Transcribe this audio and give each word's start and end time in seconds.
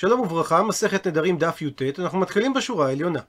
שלום 0.00 0.20
וברכה, 0.20 0.62
מסכת 0.62 1.06
נדרים 1.06 1.38
דף 1.38 1.62
י"ט, 1.62 1.98
אנחנו 1.98 2.18
מתחילים 2.18 2.54
בשורה 2.54 2.86
העליונה. 2.86 3.20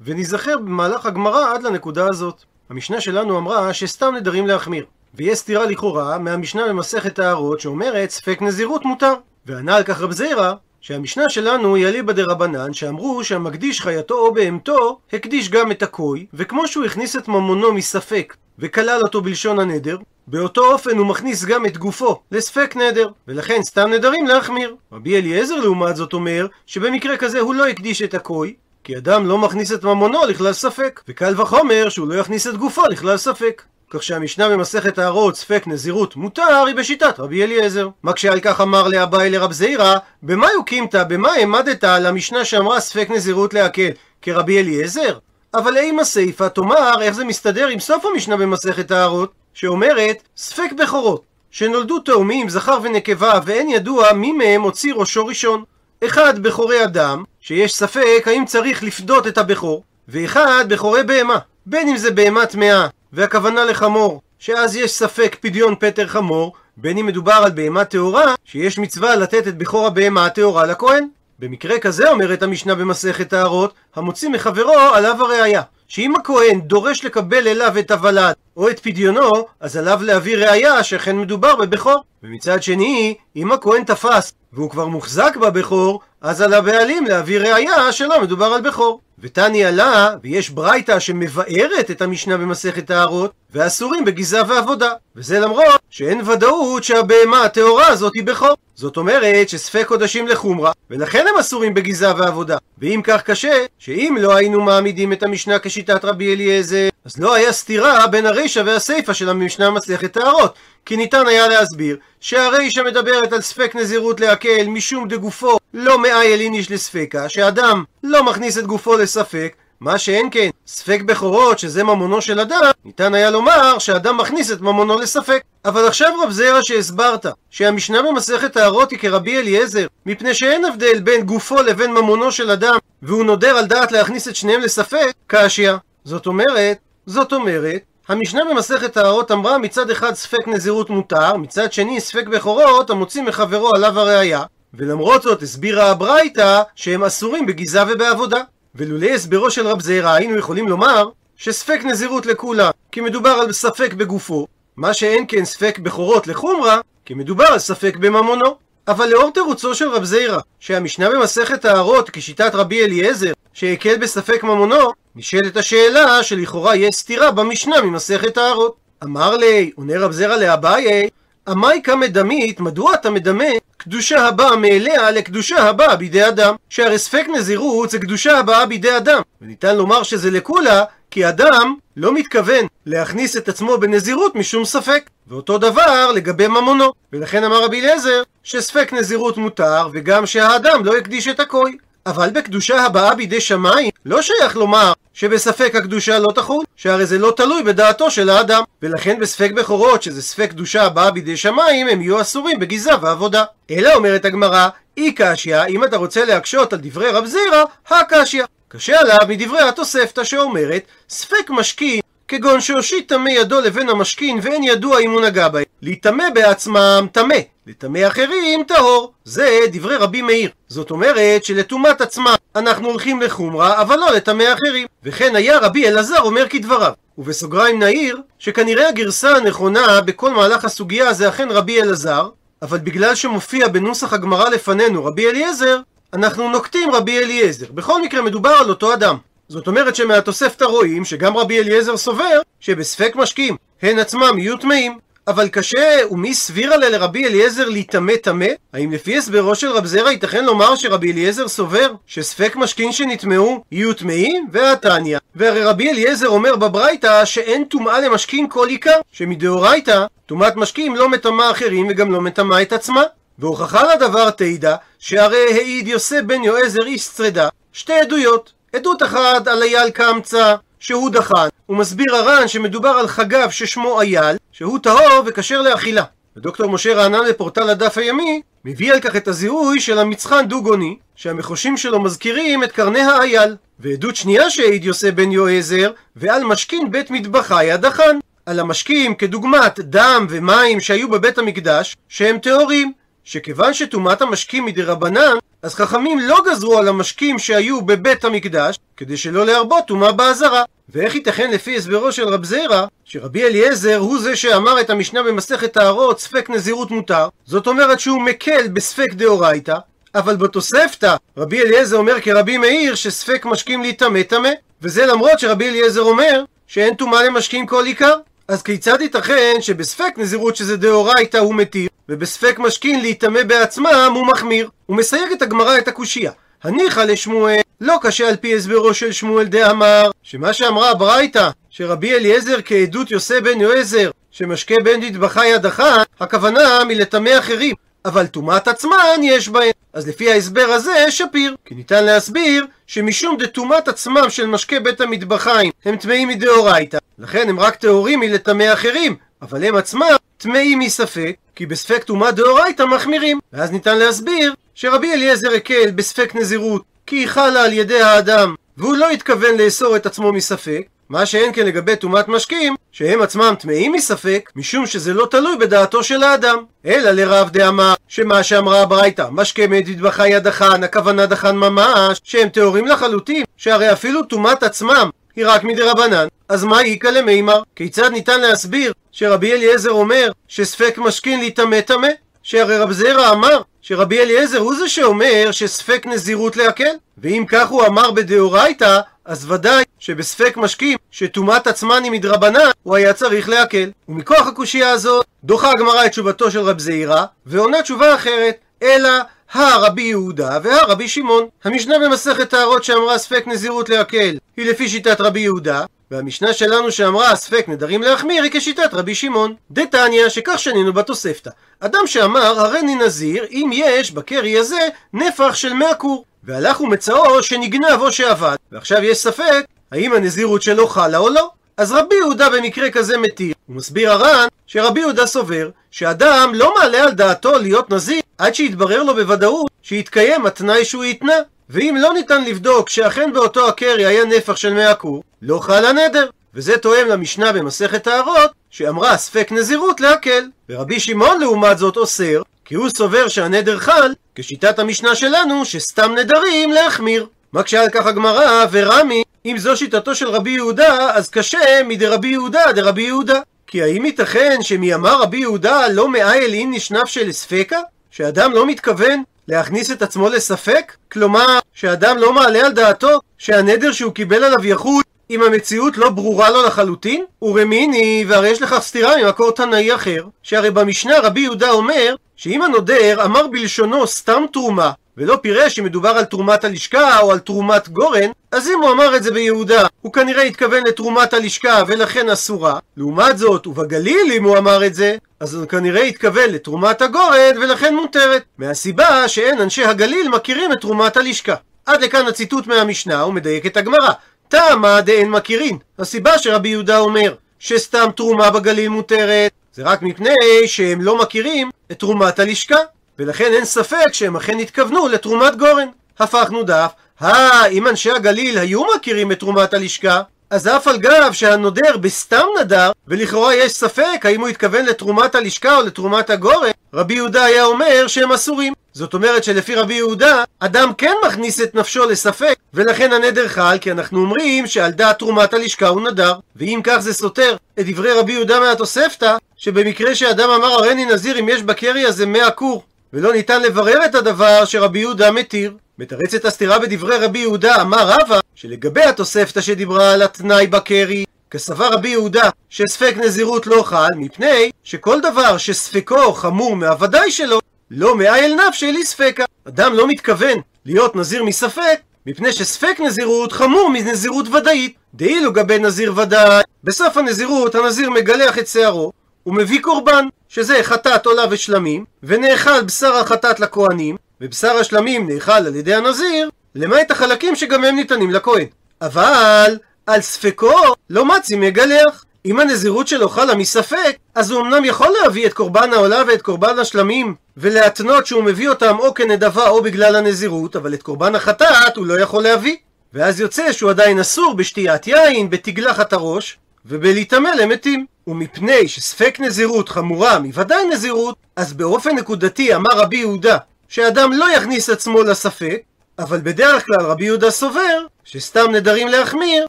וניזכר 0.00 0.58
במהלך 0.58 1.06
הגמרא 1.06 1.54
עד 1.54 1.62
לנקודה 1.62 2.06
הזאת. 2.10 2.44
המשנה 2.70 3.00
שלנו 3.00 3.38
אמרה 3.38 3.74
שסתם 3.74 4.14
נדרים 4.16 4.46
להחמיר. 4.46 4.84
ויש 5.14 5.38
סתירה 5.38 5.66
לכאורה 5.66 6.18
מהמשנה 6.18 6.68
במסכת 6.68 7.14
טהרות 7.14 7.60
שאומרת 7.60 8.10
ספק 8.10 8.38
נזירות 8.42 8.84
מותר. 8.84 9.14
וענה 9.46 9.76
על 9.76 9.82
כך 9.82 10.00
רב 10.00 10.12
זירא 10.12 10.52
שהמשנה 10.80 11.28
שלנו 11.28 11.74
היא 11.74 11.86
אליבא 11.86 12.12
דרבנן 12.12 12.72
שאמרו 12.72 13.24
שהמקדיש 13.24 13.80
חייתו 13.80 14.14
או 14.14 14.34
בהמתו 14.34 14.98
הקדיש 15.12 15.50
גם 15.50 15.70
את 15.70 15.82
הכוי 15.82 16.26
וכמו 16.34 16.68
שהוא 16.68 16.84
הכניס 16.84 17.16
את 17.16 17.28
ממונו 17.28 17.72
מספק 17.72 18.36
וכלל 18.58 19.00
אותו 19.02 19.20
בלשון 19.20 19.58
הנדר 19.58 19.98
באותו 20.30 20.72
אופן 20.72 20.98
הוא 20.98 21.06
מכניס 21.06 21.44
גם 21.44 21.66
את 21.66 21.76
גופו 21.76 22.20
לספק 22.32 22.76
נדר 22.76 23.08
ולכן 23.28 23.62
סתם 23.62 23.90
נדרים 23.90 24.26
להחמיר 24.26 24.76
רבי 24.92 25.16
אליעזר 25.16 25.56
לעומת 25.56 25.96
זאת 25.96 26.12
אומר 26.12 26.46
שבמקרה 26.66 27.16
כזה 27.16 27.40
הוא 27.40 27.54
לא 27.54 27.66
הקדיש 27.66 28.02
את 28.02 28.14
הכוי 28.14 28.54
כי 28.84 28.96
אדם 28.96 29.26
לא 29.26 29.38
מכניס 29.38 29.72
את 29.72 29.84
ממונו 29.84 30.26
לכלל 30.26 30.52
ספק 30.52 31.00
וקל 31.08 31.40
וחומר 31.40 31.88
שהוא 31.88 32.08
לא 32.08 32.14
יכניס 32.14 32.46
את 32.46 32.56
גופו 32.56 32.82
לכלל 32.90 33.16
ספק 33.16 33.62
כך 33.90 34.02
שהמשנה 34.02 34.48
במסכת 34.48 34.94
טהרות 34.94 35.36
ספק 35.36 35.64
נזירות 35.66 36.16
מותר 36.16 36.64
היא 36.66 36.74
בשיטת 36.74 37.20
רבי 37.20 37.44
אליעזר. 37.44 37.88
מקשה 38.04 38.32
על 38.32 38.40
כך 38.40 38.60
אמר 38.60 38.88
לאביי 38.88 39.30
לרב 39.30 39.52
זעירא, 39.52 39.98
במה 40.22 40.46
יוקימת, 40.54 40.94
במה 40.94 41.32
העמדת 41.32 41.84
על 41.84 42.06
המשנה 42.06 42.44
שאמרה 42.44 42.80
ספק 42.80 43.10
נזירות 43.10 43.54
להקל, 43.54 43.90
כרבי 44.22 44.58
אליעזר? 44.58 45.18
אבל 45.54 45.76
אימה 45.76 46.04
סיפא 46.04 46.48
תאמר 46.48 47.02
איך 47.02 47.14
זה 47.14 47.24
מסתדר 47.24 47.68
עם 47.68 47.80
סוף 47.80 48.04
המשנה 48.04 48.36
במסכת 48.36 48.88
טהרות, 48.88 49.32
שאומרת 49.60 50.22
ספק 50.36 50.72
בכורות, 50.78 51.22
שנולדו 51.50 51.98
תאומים 51.98 52.48
זכר 52.48 52.78
ונקבה 52.82 53.40
ואין 53.44 53.68
ידוע 53.68 54.12
מי 54.12 54.32
מהם 54.32 54.62
הוציא 54.62 54.94
ראשו 54.94 55.26
ראשון. 55.26 55.64
אחד 56.04 56.38
בכורי 56.38 56.84
אדם, 56.84 57.24
שיש 57.40 57.74
ספק 57.74 58.24
האם 58.26 58.44
צריך 58.44 58.82
לפדות 58.82 59.26
את 59.26 59.38
הבכור, 59.38 59.82
ואחד 60.08 60.64
בכורי 60.68 61.02
בהמה, 61.02 61.38
בין 61.66 61.88
אם 61.88 61.96
זה 61.96 62.10
בהמה 62.10 62.46
טמאה 62.46 62.86
והכוונה 63.12 63.64
לחמור, 63.64 64.20
שאז 64.38 64.76
יש 64.76 64.90
ספק 64.90 65.36
פדיון 65.40 65.74
פטר 65.80 66.06
חמור, 66.06 66.52
בין 66.76 66.98
אם 66.98 67.06
מדובר 67.06 67.40
על 67.44 67.50
בהמה 67.50 67.84
טהורה, 67.84 68.34
שיש 68.44 68.78
מצווה 68.78 69.16
לתת 69.16 69.48
את 69.48 69.58
בכור 69.58 69.86
הבהמה 69.86 70.26
הטהורה 70.26 70.66
לכהן. 70.66 71.08
במקרה 71.38 71.78
כזה 71.78 72.10
אומרת 72.10 72.42
המשנה 72.42 72.74
במסכת 72.74 73.28
טהרות, 73.28 73.74
המוציא 73.96 74.28
מחברו 74.28 74.78
עליו 74.94 75.24
הראייה. 75.24 75.62
שאם 75.88 76.16
הכהן 76.16 76.60
דורש 76.60 77.04
לקבל 77.04 77.48
אליו 77.48 77.78
את 77.78 77.90
הוולד 77.90 78.34
או 78.56 78.70
את 78.70 78.80
פדיונו, 78.80 79.46
אז 79.60 79.76
עליו 79.76 80.00
להביא 80.02 80.36
ראייה 80.36 80.84
שאכן 80.84 81.18
מדובר 81.18 81.56
בבכור. 81.56 82.02
ומצד 82.22 82.62
שני, 82.62 83.14
אם 83.36 83.52
הכהן 83.52 83.84
תפס 83.84 84.32
והוא 84.52 84.70
כבר 84.70 84.86
מוחזק 84.86 85.36
בבכור, 85.36 86.00
אז 86.20 86.40
על 86.40 86.54
הבעלים 86.54 87.06
להביא 87.06 87.38
ראייה 87.38 87.92
שלא 87.92 88.22
מדובר 88.22 88.46
על 88.46 88.60
בכור. 88.60 89.00
ותני 89.18 89.64
עלה, 89.64 90.10
ויש 90.22 90.50
ברייתא 90.50 90.98
שמבארת 90.98 91.90
את 91.90 92.02
המשנה 92.02 92.36
במסכת 92.36 92.86
טהרות, 92.86 93.32
ואסורים 93.50 94.04
בגיזה 94.04 94.42
ועבודה. 94.48 94.92
וזה 95.16 95.40
למרות 95.40 95.80
שאין 95.90 96.20
ודאות 96.20 96.84
שהבהמה 96.84 97.44
הטהורה 97.44 97.86
הזאת 97.86 98.12
היא 98.14 98.22
בכור. 98.22 98.56
זאת 98.74 98.96
אומרת 98.96 99.48
שספק 99.48 99.84
קודשים 99.86 100.28
לחומרה, 100.28 100.72
ולכן 100.90 101.26
הם 101.28 101.38
אסורים 101.40 101.74
בגיזה 101.74 102.14
ועבודה. 102.16 102.56
ואם 102.78 103.00
כך 103.04 103.22
קשה, 103.22 103.64
שאם 103.78 104.16
לא 104.20 104.36
היינו 104.36 104.60
מעמידים 104.60 105.12
את 105.12 105.22
המשנה 105.22 105.58
כשיטת 105.58 106.04
רבי 106.04 106.34
אליעזר, 106.34 106.88
אז 107.04 107.18
לא 107.18 107.34
היה 107.34 107.52
סתירה 107.52 108.06
בין 108.06 108.26
הרישא 108.26 108.62
והסיפא 108.66 109.12
של 109.12 109.28
המשנה 109.28 109.70
במסכת 109.70 110.12
טהרות. 110.12 110.54
כי 110.86 110.96
ניתן 110.96 111.26
היה 111.26 111.48
להסביר 111.48 111.96
שהרישא 112.20 112.80
מדברת 112.80 113.32
על 113.32 113.40
ספק 113.40 113.76
נזירות 113.76 114.20
להקל 114.20 114.66
משום 114.66 115.08
דגופו 115.08 115.58
לא 115.74 115.98
מאי 115.98 116.34
איניש 116.34 116.70
לספקה, 116.70 117.28
שאדם 117.28 117.84
לא 118.02 118.24
מכניס 118.24 118.58
את 118.58 118.66
גופו 118.66 118.96
לספק, 118.96 119.54
מה 119.80 119.98
שאין 119.98 120.28
כן, 120.30 120.50
ספק 120.66 121.00
בכורות, 121.06 121.58
שזה 121.58 121.84
ממונו 121.84 122.22
של 122.22 122.40
אדם, 122.40 122.70
ניתן 122.84 123.14
היה 123.14 123.30
לומר 123.30 123.78
שאדם 123.78 124.16
מכניס 124.16 124.52
את 124.52 124.60
ממונו 124.60 124.98
לספק. 124.98 125.42
אבל 125.64 125.86
עכשיו 125.86 126.12
רב 126.22 126.30
זרע 126.30 126.62
שהסברת, 126.62 127.26
שהמשנה 127.50 128.02
במסכת 128.02 128.52
טהרות 128.52 128.90
היא 128.90 128.98
כרבי 128.98 129.38
אליעזר, 129.38 129.86
מפני 130.06 130.34
שאין 130.34 130.64
הבדל 130.64 131.00
בין 131.00 131.22
גופו 131.22 131.62
לבין 131.62 131.92
ממונו 131.92 132.32
של 132.32 132.50
אדם, 132.50 132.78
והוא 133.02 133.24
נודר 133.24 133.56
על 133.56 133.66
דעת 133.66 133.92
להכניס 133.92 134.28
את 134.28 134.36
שניהם 134.36 134.60
לספק, 134.60 135.12
קשיא. 135.26 135.72
זאת 136.04 136.26
אומרת, 136.26 136.78
זאת 137.06 137.32
אומרת, 137.32 137.80
המשנה 138.08 138.42
במסכת 138.50 138.92
טהרות 138.92 139.30
אמרה 139.30 139.58
מצד 139.58 139.90
אחד 139.90 140.14
ספק 140.14 140.48
נזירות 140.48 140.90
מותר, 140.90 141.36
מצד 141.36 141.72
שני 141.72 142.00
ספק 142.00 142.26
בכורות 142.26 142.90
המוציא 142.90 143.22
מחברו 143.22 143.74
עליו 143.74 144.00
הראייה, 144.00 144.42
ולמרות 144.74 145.22
זאת 145.22 145.42
הסבירה 145.42 145.90
הברייתא 145.90 146.62
שהם 146.74 147.04
אסורים 147.04 147.46
בגיזה 147.46 147.82
ובעבודה. 147.88 148.42
ולולא 148.78 149.06
הסברו 149.06 149.50
של 149.50 149.66
רב 149.66 149.82
זעירא 149.82 150.10
היינו 150.10 150.38
יכולים 150.38 150.68
לומר 150.68 151.08
שספק 151.36 151.80
נזירות 151.84 152.26
לכולה, 152.26 152.70
כי 152.92 153.00
מדובר 153.00 153.30
על 153.30 153.52
ספק 153.52 153.94
בגופו, 153.94 154.46
מה 154.76 154.94
שאין 154.94 155.24
כן 155.28 155.44
ספק 155.44 155.78
בכורות 155.78 156.26
לחומרה, 156.26 156.80
כי 157.04 157.14
מדובר 157.14 157.44
על 157.44 157.58
ספק 157.58 157.96
בממונו. 157.96 158.56
אבל 158.88 159.08
לאור 159.08 159.30
תירוצו 159.30 159.74
של 159.74 159.88
רב 159.88 160.04
זעירא, 160.04 160.38
שהמשנה 160.60 161.10
במסכת 161.10 161.60
טהרות 161.60 162.10
כשיטת 162.10 162.54
רבי 162.54 162.84
אליעזר, 162.84 163.32
שהקל 163.52 163.96
בספק 163.96 164.42
ממונו, 164.42 164.92
נשאלת 165.16 165.56
השאלה 165.56 166.22
שלכאורה 166.22 166.76
יש 166.76 166.94
סתירה 166.94 167.30
במשנה 167.30 167.80
ממסכת 167.82 168.34
טהרות. 168.34 168.76
אמר 169.04 169.36
לי, 169.36 169.70
עונה 169.76 169.98
רב 169.98 170.12
זרע 170.12 170.36
לאביי, 170.36 171.08
אמי 171.50 171.82
כמדמית, 171.84 172.60
מדוע 172.60 172.94
אתה 172.94 173.10
מדמה 173.10 173.44
קדושה 173.78 174.26
הבאה 174.26 174.56
מאליה 174.56 175.10
לקדושה 175.10 175.62
הבאה 175.68 175.96
בידי 175.96 176.28
אדם? 176.28 176.54
שהרי 176.70 176.98
ספק 176.98 177.26
נזירות 177.34 177.90
זה 177.90 177.98
קדושה 177.98 178.38
הבאה 178.38 178.66
בידי 178.66 178.96
אדם, 178.96 179.22
וניתן 179.42 179.76
לומר 179.76 180.02
שזה 180.02 180.30
לכולה, 180.30 180.84
כי 181.10 181.28
אדם 181.28 181.74
לא 181.96 182.14
מתכוון 182.14 182.66
להכניס 182.86 183.36
את 183.36 183.48
עצמו 183.48 183.78
בנזירות 183.78 184.34
משום 184.34 184.64
ספק. 184.64 185.10
ואותו 185.28 185.58
דבר 185.58 186.12
לגבי 186.12 186.46
ממונו. 186.46 186.92
ולכן 187.12 187.44
אמר 187.44 187.64
רבי 187.64 187.80
אליעזר 187.80 188.22
שספק 188.44 188.92
נזירות 188.92 189.36
מותר, 189.36 189.88
וגם 189.92 190.26
שהאדם 190.26 190.84
לא 190.84 190.96
הקדיש 190.96 191.28
את 191.28 191.40
הכוי. 191.40 191.76
אבל 192.08 192.30
בקדושה 192.30 192.82
הבאה 192.82 193.14
בידי 193.14 193.40
שמיים, 193.40 193.90
לא 194.06 194.22
שייך 194.22 194.56
לומר 194.56 194.92
שבספק 195.14 195.74
הקדושה 195.74 196.18
לא 196.18 196.28
תחול, 196.34 196.64
שהרי 196.76 197.06
זה 197.06 197.18
לא 197.18 197.32
תלוי 197.36 197.62
בדעתו 197.62 198.10
של 198.10 198.30
האדם. 198.30 198.62
ולכן 198.82 199.20
בספק 199.20 199.50
בכורות, 199.56 200.02
שזה 200.02 200.22
ספק 200.22 200.50
קדושה 200.50 200.82
הבאה 200.82 201.10
בידי 201.10 201.36
שמיים, 201.36 201.88
הם 201.88 202.02
יהיו 202.02 202.20
אסורים 202.20 202.58
בגיזה 202.58 202.90
ועבודה. 203.00 203.44
אלא 203.70 203.94
אומרת 203.94 204.24
הגמרא, 204.24 204.68
אי 204.96 205.12
קשיא, 205.12 205.64
אם 205.68 205.84
אתה 205.84 205.96
רוצה 205.96 206.24
להקשות 206.24 206.72
על 206.72 206.78
דברי 206.82 207.10
רב 207.10 207.24
זירא, 207.26 207.64
הקשיא. 207.88 208.44
קשה 208.68 209.00
עליו 209.00 209.18
מדברי 209.28 209.60
התוספתא 209.60 210.24
שאומרת, 210.24 210.82
ספק 211.08 211.50
משכין 211.50 212.00
כגון 212.28 212.60
שהושיט 212.60 213.08
טמא 213.08 213.28
ידו 213.28 213.60
לבין 213.60 213.88
המשכין 213.88 214.38
ואין 214.42 214.62
ידוע 214.62 214.98
אם 214.98 215.10
הוא 215.10 215.20
נגע 215.20 215.48
בהם. 215.48 215.64
להיטמא 215.82 216.24
בעצמם 216.34 217.06
טמא, 217.12 217.36
לטמא 217.66 218.06
אחרים 218.06 218.64
טהור. 218.64 219.12
זה 219.24 219.60
דברי 219.72 219.96
רבי 219.96 220.22
מאיר. 220.22 220.50
זאת 220.68 220.90
אומרת 220.90 221.44
שלטומאת 221.44 222.00
עצמם 222.00 222.34
אנחנו 222.56 222.88
הולכים 222.88 223.20
לחומרה, 223.20 223.82
אבל 223.82 223.96
לא 223.96 224.12
לטמא 224.12 224.44
אחרים. 224.52 224.86
וכן 225.04 225.36
היה 225.36 225.58
רבי 225.58 225.88
אלעזר 225.88 226.20
אומר 226.20 226.48
כדבריו. 226.48 226.92
ובסוגריים 227.18 227.78
נעיר 227.78 228.20
שכנראה 228.38 228.88
הגרסה 228.88 229.36
הנכונה 229.36 230.00
בכל 230.00 230.30
מהלך 230.30 230.64
הסוגיה 230.64 231.12
זה 231.12 231.28
אכן 231.28 231.48
רבי 231.50 231.82
אלעזר, 231.82 232.28
אבל 232.62 232.78
בגלל 232.78 233.14
שמופיע 233.14 233.68
בנוסח 233.68 234.12
הגמרא 234.12 234.48
לפנינו 234.48 235.04
רבי 235.04 235.28
אליעזר, 235.28 235.80
אנחנו 236.12 236.50
נוקטים 236.50 236.90
רבי 236.90 237.18
אליעזר. 237.18 237.66
בכל 237.74 238.02
מקרה 238.02 238.22
מדובר 238.22 238.50
על 238.50 238.68
אותו 238.68 238.94
אדם. 238.94 239.16
זאת 239.48 239.66
אומרת 239.66 239.96
שמהתוספתא 239.96 240.64
רואים 240.64 241.04
שגם 241.04 241.36
רבי 241.36 241.58
אליעזר 241.58 241.96
סובר 241.96 242.40
שבספק 242.60 243.12
משקים 243.16 243.56
הן 243.82 243.98
עצמם 243.98 244.38
יהיו 244.38 244.56
טמאים. 244.56 244.98
אבל 245.28 245.48
קשה, 245.48 245.98
ומי 246.10 246.34
סביר 246.34 246.72
עליה 246.72 246.88
לרבי 246.90 247.26
אליעזר 247.26 247.68
להיטמא 247.68 248.16
טמא? 248.22 248.46
האם 248.72 248.92
לפי 248.92 249.18
הסברו 249.18 249.54
של 249.54 249.70
רב 249.70 249.86
זרע 249.86 250.10
ייתכן 250.10 250.44
לומר 250.44 250.76
שרבי 250.76 251.12
אליעזר 251.12 251.48
סובר 251.48 251.92
שספק 252.06 252.56
משכין 252.56 252.92
שנטמאו 252.92 253.64
יהיו 253.72 253.94
טמאים? 253.94 254.48
והתניא. 254.52 255.18
והרי 255.34 255.64
רבי 255.64 255.90
אליעזר 255.90 256.28
אומר 256.28 256.56
בברייתא 256.56 257.24
שאין 257.24 257.64
טומאה 257.64 258.00
למשכין 258.00 258.46
כל 258.48 258.68
עיקר, 258.68 259.00
שמדאורייתא 259.12 260.04
טומאת 260.26 260.56
משכין 260.56 260.96
לא 260.96 261.08
מטמאה 261.08 261.50
אחרים 261.50 261.86
וגם 261.90 262.12
לא 262.12 262.20
מטמאה 262.20 262.62
את 262.62 262.72
עצמה. 262.72 263.02
והוכחה 263.38 263.94
לדבר 263.94 264.30
תדע 264.30 264.76
שהרי 264.98 265.52
העיד 265.52 265.88
יוסף 265.88 266.20
בן 266.26 266.44
יועזר 266.44 266.86
איש 266.86 267.08
צרדה 267.08 267.48
שתי 267.72 267.92
עדויות 267.92 268.57
עדות 268.72 269.02
אחת 269.02 269.48
על 269.48 269.62
אייל 269.62 269.90
קמצא 269.90 270.54
שהוא 270.80 271.10
דחן, 271.10 271.48
ומסביר 271.68 272.16
הר"ן 272.16 272.48
שמדובר 272.48 272.88
על 272.88 273.08
חגב 273.08 273.50
ששמו 273.50 274.00
אייל, 274.00 274.36
שהוא 274.52 274.78
טהור 274.78 275.22
וכשר 275.26 275.62
לאכילה. 275.62 276.04
ודוקטור 276.36 276.70
משה 276.70 276.94
רענן 276.94 277.24
לפורטל 277.24 277.70
הדף 277.70 277.98
הימי 277.98 278.42
מביא 278.64 278.92
על 278.92 279.00
כך 279.00 279.16
את 279.16 279.28
הזיהוי 279.28 279.80
של 279.80 279.98
המצחן 279.98 280.48
דו-גוני, 280.48 280.96
שהמחושים 281.16 281.76
שלו 281.76 282.00
מזכירים 282.00 282.64
את 282.64 282.72
קרני 282.72 283.00
האייל. 283.00 283.56
ועדות 283.80 284.16
שנייה 284.16 284.50
שהעיד 284.50 284.84
יוסף 284.84 285.10
בן 285.10 285.32
יועזר, 285.32 285.90
ועל 286.16 286.44
משכין 286.44 286.90
בית 286.90 287.10
מטבחי 287.10 287.70
הדחן. 287.72 288.18
על 288.46 288.60
המשקים 288.60 289.14
כדוגמת 289.14 289.80
דם 289.80 290.26
ומים 290.30 290.80
שהיו 290.80 291.10
בבית 291.10 291.38
המקדש, 291.38 291.96
שהם 292.08 292.38
טהורים. 292.38 292.92
שכיוון 293.24 293.74
שטומאת 293.74 294.22
המשקים 294.22 294.64
מדרבנן, 294.64 295.36
אז 295.62 295.74
חכמים 295.74 296.18
לא 296.18 296.38
גזרו 296.46 296.78
על 296.78 296.88
המשקים 296.88 297.38
שהיו 297.38 297.82
בבית 297.82 298.24
המקדש, 298.24 298.78
כדי 298.96 299.16
שלא 299.16 299.46
להרבות 299.46 299.84
טומאה 299.86 300.12
באזהרה. 300.12 300.62
ואיך 300.88 301.14
ייתכן 301.14 301.50
לפי 301.50 301.76
הסברו 301.76 302.12
של 302.12 302.28
רב 302.28 302.44
זירא, 302.44 302.86
שרבי 303.04 303.44
אליעזר 303.44 303.96
הוא 303.96 304.18
זה 304.18 304.36
שאמר 304.36 304.80
את 304.80 304.90
המשנה 304.90 305.22
במסכת 305.22 305.72
טהרות 305.72 306.20
ספק 306.20 306.50
נזירות 306.50 306.90
מותר? 306.90 307.28
זאת 307.46 307.66
אומרת 307.66 308.00
שהוא 308.00 308.22
מקל 308.22 308.68
בספק 308.68 309.12
דאורייתא, 309.12 309.76
אבל 310.14 310.36
בתוספתא 310.36 311.16
רבי 311.36 311.62
אליעזר 311.62 311.96
אומר 311.96 312.20
כרבי 312.20 312.58
מאיר 312.58 312.94
שספק 312.94 313.44
משקים 313.44 313.82
להיטמא 313.82 314.22
טמא, 314.22 314.50
וזה 314.82 315.06
למרות 315.06 315.38
שרבי 315.38 315.68
אליעזר 315.68 316.02
אומר 316.02 316.44
שאין 316.66 316.94
טומאה 316.94 317.22
למשקים 317.22 317.66
כל 317.66 317.86
עיקר. 317.86 318.14
אז 318.48 318.62
כיצד 318.62 319.00
ייתכן 319.00 319.54
שבספק 319.60 320.12
נזירות 320.16 320.56
שזה 320.56 320.76
דאורייתא 320.76 321.36
הוא 321.36 321.54
מתיר, 321.54 321.87
ובספק 322.08 322.58
משכין 322.58 323.00
להיטמא 323.00 323.42
בעצמם 323.42 324.12
הוא 324.14 324.26
מחמיר? 324.26 324.68
הוא 324.86 324.96
מסייג 324.96 325.32
את 325.32 325.42
הגמרא 325.42 325.78
את 325.78 325.88
הקושייה. 325.88 326.32
הניחא 326.62 327.00
לשמואל, 327.00 327.60
לא 327.80 327.96
קשה 328.02 328.28
על 328.28 328.36
פי 328.36 328.56
הסברו 328.56 328.94
של 328.94 329.12
שמואל 329.12 329.46
דאמר, 329.46 330.10
שמה 330.22 330.52
שאמרה 330.52 330.90
הברייתא, 330.90 331.50
שרבי 331.70 332.14
אליעזר 332.14 332.56
כעדות 332.64 333.10
יוסי 333.10 333.40
בן 333.40 333.60
יועזר, 333.60 334.10
שמשקה 334.30 334.74
בן 334.84 335.00
נדבכה 335.00 335.46
יד 335.46 335.66
אחת, 335.66 336.06
הכוונה 336.20 336.84
מלטמא 336.84 337.38
אחרים, 337.38 337.74
אבל 338.04 338.26
טומאת 338.26 338.68
עצמן 338.68 339.20
יש 339.22 339.48
בהן. 339.48 339.70
אז 339.92 340.08
לפי 340.08 340.32
ההסבר 340.32 340.66
הזה, 340.68 341.10
שפיר. 341.10 341.56
כי 341.64 341.74
ניתן 341.74 342.04
להסביר 342.04 342.66
שמשום 342.86 343.36
דטומאת 343.38 343.88
עצמם 343.88 344.26
של 344.28 344.46
משקה 344.46 344.80
בית 344.80 345.00
המטבחיים 345.00 345.72
הם 345.84 345.96
טמאים 345.96 346.28
מדאורייתא, 346.28 346.98
לכן 347.18 347.48
הם 347.48 347.60
רק 347.60 347.76
טהורים 347.76 348.20
מלטמא 348.20 348.72
אחרים, 348.72 349.16
אבל 349.42 349.64
הם 349.64 349.76
עצמם 349.76 350.16
טמאים 350.38 350.78
מספק, 350.78 351.36
כי 351.54 351.66
בספק 351.66 352.04
טומאת 352.04 352.34
דאורייתא 352.34 352.82
מחמירים. 352.82 353.38
ואז 353.52 353.70
ניתן 353.70 353.98
להסביר 353.98 354.54
שרבי 354.74 355.12
אליעזר 355.12 355.52
הקל 355.52 355.90
בספק 355.94 356.34
נזירות, 356.34 356.82
כי 357.06 357.16
היא 357.16 357.28
חלה 357.28 357.64
על 357.64 357.72
ידי 357.72 358.00
האדם, 358.00 358.54
והוא 358.76 358.96
לא 358.96 359.10
התכוון 359.10 359.56
לאסור 359.56 359.96
את 359.96 360.06
עצמו 360.06 360.32
מספק, 360.32 360.82
מה 361.08 361.26
שאין 361.26 361.52
כן 361.54 361.66
לגבי 361.66 361.96
טומאת 361.96 362.28
משקים, 362.28 362.74
שהם 362.92 363.22
עצמם 363.22 363.54
טמאים 363.58 363.92
מספק, 363.92 364.50
משום 364.56 364.86
שזה 364.86 365.14
לא 365.14 365.26
תלוי 365.30 365.56
בדעתו 365.56 366.02
של 366.02 366.22
האדם. 366.22 366.58
אלא 366.86 367.10
לרב 367.10 367.50
דאמר, 367.50 367.94
שמה 368.08 368.42
שאמרה 368.42 368.82
הברייתא, 368.82 369.26
משקה 369.32 369.66
מדבחה 369.66 370.28
יד 370.28 370.42
דחן, 370.42 370.84
הכוונה 370.84 371.26
דחן 371.26 371.56
ממש, 371.56 372.20
שהם 372.24 372.48
טהורים 372.48 372.86
לחלוטין, 372.86 373.44
שהרי 373.56 373.92
אפילו 373.92 374.22
טומאת 374.22 374.62
עצמם 374.62 375.10
היא 375.36 375.46
רק 375.46 375.64
מדרבנן, 375.64 376.26
אז 376.48 376.64
מה 376.64 376.80
איכא 376.80 377.06
למימר? 377.06 377.62
כיצד 377.76 378.10
ניתן 378.12 378.40
להסביר 378.40 378.92
שרבי 379.12 379.52
אליעזר 379.52 379.90
אומר 379.90 380.32
שספק 380.48 380.98
משכין 380.98 381.40
להיטמא 381.40 381.80
טמא? 381.80 382.08
שהרי 382.42 382.78
רב 382.78 382.92
זרע 382.92 383.32
אמר 383.32 383.60
שרבי 383.82 384.20
אליעזר 384.20 384.58
הוא 384.58 384.74
זה 384.74 384.88
שאומר 384.88 385.48
שספק 385.50 386.06
נזירות 386.06 386.56
להקל, 386.56 386.94
ואם 387.18 387.44
כך 387.48 387.68
הוא 387.68 387.86
אמר 387.86 388.10
בדאורייתא, 388.10 389.00
אז 389.24 389.50
ודאי 389.50 389.84
שבספק 389.98 390.56
משקים 390.56 390.98
שטומאת 391.10 391.66
עצמן 391.66 392.04
היא 392.04 392.12
מדרבנן, 392.12 392.70
הוא 392.82 392.96
היה 392.96 393.12
צריך 393.12 393.48
להקל. 393.48 393.90
ומכוח 394.08 394.46
הקושייה 394.46 394.90
הזאת, 394.90 395.26
דוחה 395.44 395.70
הגמרא 395.70 396.04
את 396.04 396.10
תשובתו 396.10 396.50
של 396.50 396.60
רב 396.60 396.78
זעירא, 396.78 397.24
ועונה 397.46 397.82
תשובה 397.82 398.14
אחרת, 398.14 398.56
אלא 398.82 399.10
הרבי 399.52 400.02
יהודה 400.02 400.58
והרבי 400.62 401.08
שמעון. 401.08 401.48
המשנה 401.64 401.98
במסכת 401.98 402.50
טהרות 402.50 402.84
שאמרה 402.84 403.18
ספק 403.18 403.44
נזירות 403.46 403.88
להקל, 403.88 404.38
היא 404.56 404.70
לפי 404.70 404.88
שיטת 404.88 405.20
רבי 405.20 405.40
יהודה, 405.40 405.84
והמשנה 406.10 406.52
שלנו 406.52 406.92
שאמרה 406.92 407.36
ספק 407.36 407.64
נדרים 407.68 408.02
להחמיר 408.02 408.42
היא 408.42 408.50
כשיטת 408.54 408.90
רבי 408.92 409.14
שמעון. 409.14 409.54
דתניא 409.70 410.28
שכך 410.28 410.58
שנינו 410.58 410.92
בתוספתא. 410.92 411.50
אדם 411.80 412.06
שאמר 412.06 412.60
הריני 412.60 412.94
נזיר 412.94 413.46
אם 413.50 413.70
יש 413.72 414.10
בקרי 414.10 414.58
הזה 414.58 414.88
נפח 415.12 415.54
של 415.54 415.72
מאה 415.72 415.94
קור. 415.94 416.24
והלך 416.44 416.80
ומצאו 416.80 417.42
שנגנב 417.42 418.00
או 418.00 418.12
שאבד. 418.12 418.56
ועכשיו 418.72 419.04
יש 419.04 419.18
ספק 419.18 419.64
האם 419.92 420.12
הנזירות 420.12 420.62
שלו 420.62 420.86
חלה 420.86 421.18
או 421.18 421.28
לא. 421.28 421.50
אז 421.76 421.92
רבי 421.92 422.14
יהודה 422.14 422.50
במקרה 422.50 422.90
כזה 422.90 423.18
מתיר. 423.18 423.54
הוא 423.66 423.76
מסביר 423.76 424.12
הר"ן 424.12 424.46
שרבי 424.66 425.00
יהודה 425.00 425.26
סובר 425.26 425.70
שאדם 425.90 426.52
לא 426.54 426.74
מעלה 426.78 427.02
על 427.02 427.10
דעתו 427.10 427.58
להיות 427.58 427.90
נזיר 427.90 428.20
עד 428.38 428.54
שיתברר 428.54 429.02
לו 429.02 429.14
בוודאות 429.14 429.70
שיתקיים 429.82 430.46
התנאי 430.46 430.84
שהוא 430.84 431.04
התנה. 431.04 431.34
ואם 431.70 431.96
לא 432.00 432.14
ניתן 432.14 432.44
לבדוק 432.44 432.88
שאכן 432.88 433.32
באותו 433.32 433.68
הקרי 433.68 434.06
היה 434.06 434.24
נפח 434.24 434.56
של 434.56 434.74
מאה 434.74 434.94
קור, 434.94 435.22
לא 435.42 435.58
חל 435.58 435.84
הנדר. 435.84 436.30
וזה 436.54 436.78
תואם 436.78 437.08
למשנה 437.08 437.52
במסכת 437.52 438.02
טהרות, 438.02 438.50
שאמרה 438.70 439.16
ספק 439.16 439.48
נזירות 439.52 440.00
להקל. 440.00 440.44
ורבי 440.68 441.00
שמעון 441.00 441.40
לעומת 441.40 441.78
זאת 441.78 441.96
אוסר, 441.96 442.42
כי 442.64 442.74
הוא 442.74 442.88
סובר 442.96 443.28
שהנדר 443.28 443.78
חל, 443.78 444.14
כשיטת 444.34 444.78
המשנה 444.78 445.14
שלנו, 445.14 445.64
שסתם 445.64 446.14
נדרים 446.14 446.72
להחמיר. 446.72 447.26
מקשה 447.52 447.82
על 447.82 447.88
כך 447.90 448.06
הגמרא, 448.06 448.66
ורמי, 448.70 449.22
אם 449.46 449.58
זו 449.58 449.76
שיטתו 449.76 450.14
של 450.14 450.28
רבי 450.28 450.50
יהודה, 450.50 451.10
אז 451.14 451.30
קשה 451.30 451.82
מדרבי 451.84 452.28
יהודה 452.28 452.72
דרבי 452.72 453.02
יהודה. 453.02 453.40
כי 453.66 453.82
האם 453.82 454.04
ייתכן 454.04 454.58
שמיאמר 454.62 455.22
רבי 455.22 455.38
יהודה 455.38 455.88
לא 455.88 456.08
מאייל 456.08 456.54
אין 456.54 456.70
נשנף 456.70 457.08
של 457.08 457.32
ספקה? 457.32 457.80
שאדם 458.10 458.52
לא 458.52 458.66
מתכוון 458.66 459.22
להכניס 459.48 459.90
את 459.90 460.02
עצמו 460.02 460.28
לספק? 460.28 460.92
כלומר, 461.12 461.57
שאדם 461.80 462.18
לא 462.18 462.32
מעלה 462.32 462.66
על 462.66 462.72
דעתו 462.72 463.20
שהנדר 463.38 463.92
שהוא 463.92 464.12
קיבל 464.12 464.44
עליו 464.44 464.64
יחול 464.64 465.02
אם 465.30 465.42
המציאות 465.42 465.98
לא 465.98 466.10
ברורה 466.10 466.50
לו 466.50 466.66
לחלוטין? 466.66 467.24
ורמיני, 467.42 468.24
והרי 468.28 468.48
יש 468.48 468.62
לכך 468.62 468.78
סתירה 468.78 469.22
ממקור 469.22 469.50
תנאי 469.50 469.94
אחר, 469.94 470.24
שהרי 470.42 470.70
במשנה 470.70 471.18
רבי 471.18 471.40
יהודה 471.40 471.70
אומר 471.70 472.14
שאם 472.36 472.62
הנודר 472.62 473.24
אמר 473.24 473.46
בלשונו 473.46 474.06
סתם 474.06 474.44
תרומה, 474.52 474.92
ולא 475.18 475.38
פירש 475.42 475.78
אם 475.78 475.84
מדובר 475.84 476.08
על 476.08 476.24
תרומת 476.24 476.64
הלשכה 476.64 477.20
או 477.20 477.32
על 477.32 477.38
תרומת 477.38 477.88
גורן, 477.88 478.30
אז 478.52 478.68
אם 478.68 478.82
הוא 478.82 478.92
אמר 478.92 479.16
את 479.16 479.22
זה 479.22 479.30
ביהודה, 479.30 479.86
הוא 480.02 480.12
כנראה 480.12 480.42
התכוון 480.42 480.82
לתרומת 480.86 481.32
הלשכה 481.32 481.82
ולכן 481.86 482.28
אסורה. 482.28 482.78
לעומת 482.96 483.38
זאת, 483.38 483.66
ובגליל 483.66 484.32
אם 484.32 484.44
הוא 484.44 484.58
אמר 484.58 484.86
את 484.86 484.94
זה, 484.94 485.16
אז 485.40 485.54
הוא 485.54 485.66
כנראה 485.66 486.02
התכוון 486.02 486.50
לתרומת 486.50 487.02
הגורן 487.02 487.58
ולכן 487.62 487.94
מותרת. 487.94 488.42
מהסיבה 488.58 489.28
שאין 489.28 489.60
אנשי 489.60 489.84
הגליל 489.84 490.28
מכירים 490.28 490.72
את 490.72 490.80
תרומת 490.80 491.16
הלשכה. 491.16 491.54
עד 491.86 492.04
לכאן 492.04 492.26
הציטוט 492.26 492.66
מהמשנה, 492.66 493.20
הוא 493.20 493.34
מדייק 493.34 493.66
את 493.66 493.76
הגמרא. 493.76 494.12
תמה 494.48 495.00
דאין 495.00 495.30
מכירין. 495.30 495.78
הסיבה 495.98 496.38
שרבי 496.38 496.68
יהודה 496.68 496.98
אומר 496.98 497.34
שסתם 497.58 498.08
תרומה 498.16 498.50
בגליל 498.50 498.88
מותרת, 498.88 499.52
זה 499.74 499.82
רק 499.82 500.02
מפני 500.02 500.34
שהם 500.66 501.00
לא 501.00 501.18
מכירים 501.18 501.70
את 501.92 501.98
תרומת 501.98 502.38
הלשכה. 502.38 502.76
ולכן 503.18 503.52
אין 503.52 503.64
ספק 503.64 504.12
שהם 504.12 504.36
אכן 504.36 504.58
התכוונו 504.58 505.08
לתרומת 505.08 505.56
גורן. 505.56 505.88
הפכנו 506.18 506.62
דף, 506.62 506.92
אה, 507.22 507.66
אם 507.66 507.88
אנשי 507.88 508.10
הגליל 508.10 508.58
היו 508.58 508.82
מכירים 508.96 509.32
את 509.32 509.38
תרומת 509.38 509.74
הלשכה, 509.74 510.22
אז 510.50 510.68
אף 510.68 510.88
על 510.88 510.98
גב 510.98 511.32
שהנודר 511.32 511.96
בסתם 511.96 512.44
נדר, 512.60 512.90
ולכאורה 513.08 513.54
יש 513.54 513.72
ספק 513.72 514.20
האם 514.22 514.40
הוא 514.40 514.48
התכוון 514.48 514.84
לתרומת 514.84 515.34
הלשכה 515.34 515.76
או 515.76 515.82
לתרומת 515.82 516.30
הגורן, 516.30 516.70
רבי 516.94 517.14
יהודה 517.14 517.44
היה 517.44 517.64
אומר 517.64 518.06
שהם 518.06 518.32
אסורים. 518.32 518.72
זאת 518.92 519.14
אומרת 519.14 519.44
שלפי 519.44 519.74
רבי 519.74 519.94
יהודה, 519.94 520.44
אדם 520.60 520.92
כן 520.98 521.12
מכניס 521.26 521.60
את 521.60 521.74
נפשו 521.74 522.04
לספק, 522.04 522.56
ולכן 522.74 523.12
הנדר 523.12 523.48
חל, 523.48 523.78
כי 523.80 523.92
אנחנו 523.92 524.20
אומרים 524.20 524.66
שעל 524.66 524.90
דעת 524.90 525.18
תרומת 525.18 525.54
הלשכה 525.54 525.88
הוא 525.88 526.00
נדר. 526.00 526.34
ואם 526.56 526.80
כך 526.84 526.98
זה 526.98 527.14
סותר 527.14 527.56
את 527.80 527.86
דברי 527.86 528.12
רבי 528.12 528.32
יהודה 528.32 528.60
מהתוספתא, 528.60 529.36
שבמקרה 529.56 530.14
שאדם 530.14 530.50
אמר 530.50 530.72
הריני 530.72 531.04
נזיר 531.04 531.38
אם 531.40 531.48
יש 531.48 531.62
בקרי 531.62 532.04
הזה 532.06 532.26
מאה 532.26 532.50
כור, 532.50 532.84
ולא 533.12 533.32
ניתן 533.32 533.62
לברר 533.62 534.04
את 534.04 534.14
הדבר 534.14 534.64
שרבי 534.64 534.98
יהודה 534.98 535.30
מתיר. 535.30 535.76
מתרצת 535.98 536.44
הסתירה 536.44 536.78
בדברי 536.78 537.16
רבי 537.16 537.38
יהודה, 537.38 537.82
אמר 537.82 538.10
רבא, 538.10 538.40
שלגבי 538.54 539.02
התוספתא 539.02 539.60
שדיברה 539.60 540.12
על 540.12 540.22
התנאי 540.22 540.66
בקרי, 540.66 541.24
כסבר 541.50 541.92
רבי 541.92 542.08
יהודה 542.08 542.50
שספק 542.70 543.14
נזירות 543.16 543.66
לא 543.66 543.82
חל, 543.82 544.08
מפני 544.16 544.70
שכל 544.84 545.20
דבר 545.20 545.58
שספקו 545.58 546.32
חמור 546.32 546.76
מהוודאי 546.76 547.30
שלו, 547.30 547.60
לא 547.90 548.16
מאייל 548.16 548.54
נפשי 548.68 548.92
לי 548.92 549.04
ספקה. 549.04 549.44
אדם 549.68 549.94
לא 549.94 550.08
מתכוון 550.08 550.58
להיות 550.86 551.16
נזיר 551.16 551.44
מספק, 551.44 552.00
מפני 552.26 552.52
שספק 552.52 552.96
נזירות 553.00 553.52
חמור 553.52 553.90
מנזירות 553.90 554.48
ודאית. 554.48 554.94
דאילו 555.14 555.52
גבי 555.52 555.78
נזיר 555.78 556.12
ודאי, 556.16 556.62
בסוף 556.84 557.16
הנזירות 557.16 557.74
הנזיר 557.74 558.10
מגלח 558.10 558.58
את 558.58 558.66
שערו, 558.66 559.12
ומביא 559.48 559.80
קורבן, 559.82 560.24
שזה 560.48 560.82
חטאת 560.82 561.26
עולה 561.26 561.44
ושלמים, 561.50 562.04
ונאכל 562.22 562.82
בשר 562.82 563.16
החטאת 563.16 563.60
לכהנים, 563.60 564.16
ובשר 564.40 564.76
השלמים 564.76 565.28
נאכל 565.28 565.52
על 565.52 565.76
ידי 565.76 565.94
הנזיר, 565.94 566.50
למעט 566.74 567.10
החלקים 567.10 567.56
שגם 567.56 567.84
הם 567.84 567.96
ניתנים 567.96 568.30
לכהן. 568.30 568.66
אבל 569.00 569.78
על 570.06 570.20
ספקו 570.20 570.74
לא 571.10 571.24
מצי 571.24 571.56
מגלח. 571.56 572.24
אם 572.46 572.60
הנזירות 572.60 573.08
שלו 573.08 573.28
חלה 573.28 573.54
מספק, 573.54 574.16
אז 574.34 574.50
הוא 574.50 574.60
אמנם 574.60 574.84
יכול 574.84 575.08
להביא 575.22 575.46
את 575.46 575.52
קורבן 575.52 575.92
העולה 575.92 576.22
ואת 576.28 576.42
קורבן 576.42 576.78
השלמים, 576.78 577.34
ולהתנות 577.56 578.26
שהוא 578.26 578.44
מביא 578.44 578.68
אותם 578.68 578.96
או 578.98 579.14
כנדבה 579.14 579.68
או 579.68 579.82
בגלל 579.82 580.16
הנזירות, 580.16 580.76
אבל 580.76 580.94
את 580.94 581.02
קורבן 581.02 581.34
החטאת 581.34 581.96
הוא 581.96 582.06
לא 582.06 582.20
יכול 582.20 582.42
להביא. 582.42 582.76
ואז 583.14 583.40
יוצא 583.40 583.72
שהוא 583.72 583.90
עדיין 583.90 584.18
אסור 584.18 584.54
בשתיית 584.54 585.06
יין, 585.06 585.50
בתגלחת 585.50 586.12
הראש, 586.12 586.58
ובלהיטמא 586.86 587.48
למתים. 587.48 588.06
ומפני 588.28 588.88
שספק 588.88 589.40
נזירות 589.40 589.88
חמורה 589.88 590.38
מוודאי 590.38 590.86
נזירות, 590.88 591.36
אז 591.56 591.72
באופן 591.72 592.10
נקודתי 592.10 592.74
אמר 592.74 592.90
רבי 592.94 593.16
יהודה 593.16 593.58
שאדם 593.88 594.32
לא 594.32 594.56
יכניס 594.56 594.90
עצמו 594.90 595.22
לספק, 595.22 595.80
אבל 596.18 596.40
בדרך 596.42 596.86
כלל 596.86 597.06
רבי 597.06 597.24
יהודה 597.24 597.50
סובר 597.50 598.06
שסתם 598.24 598.70
נדרים 598.70 599.08
להחמיר, 599.08 599.66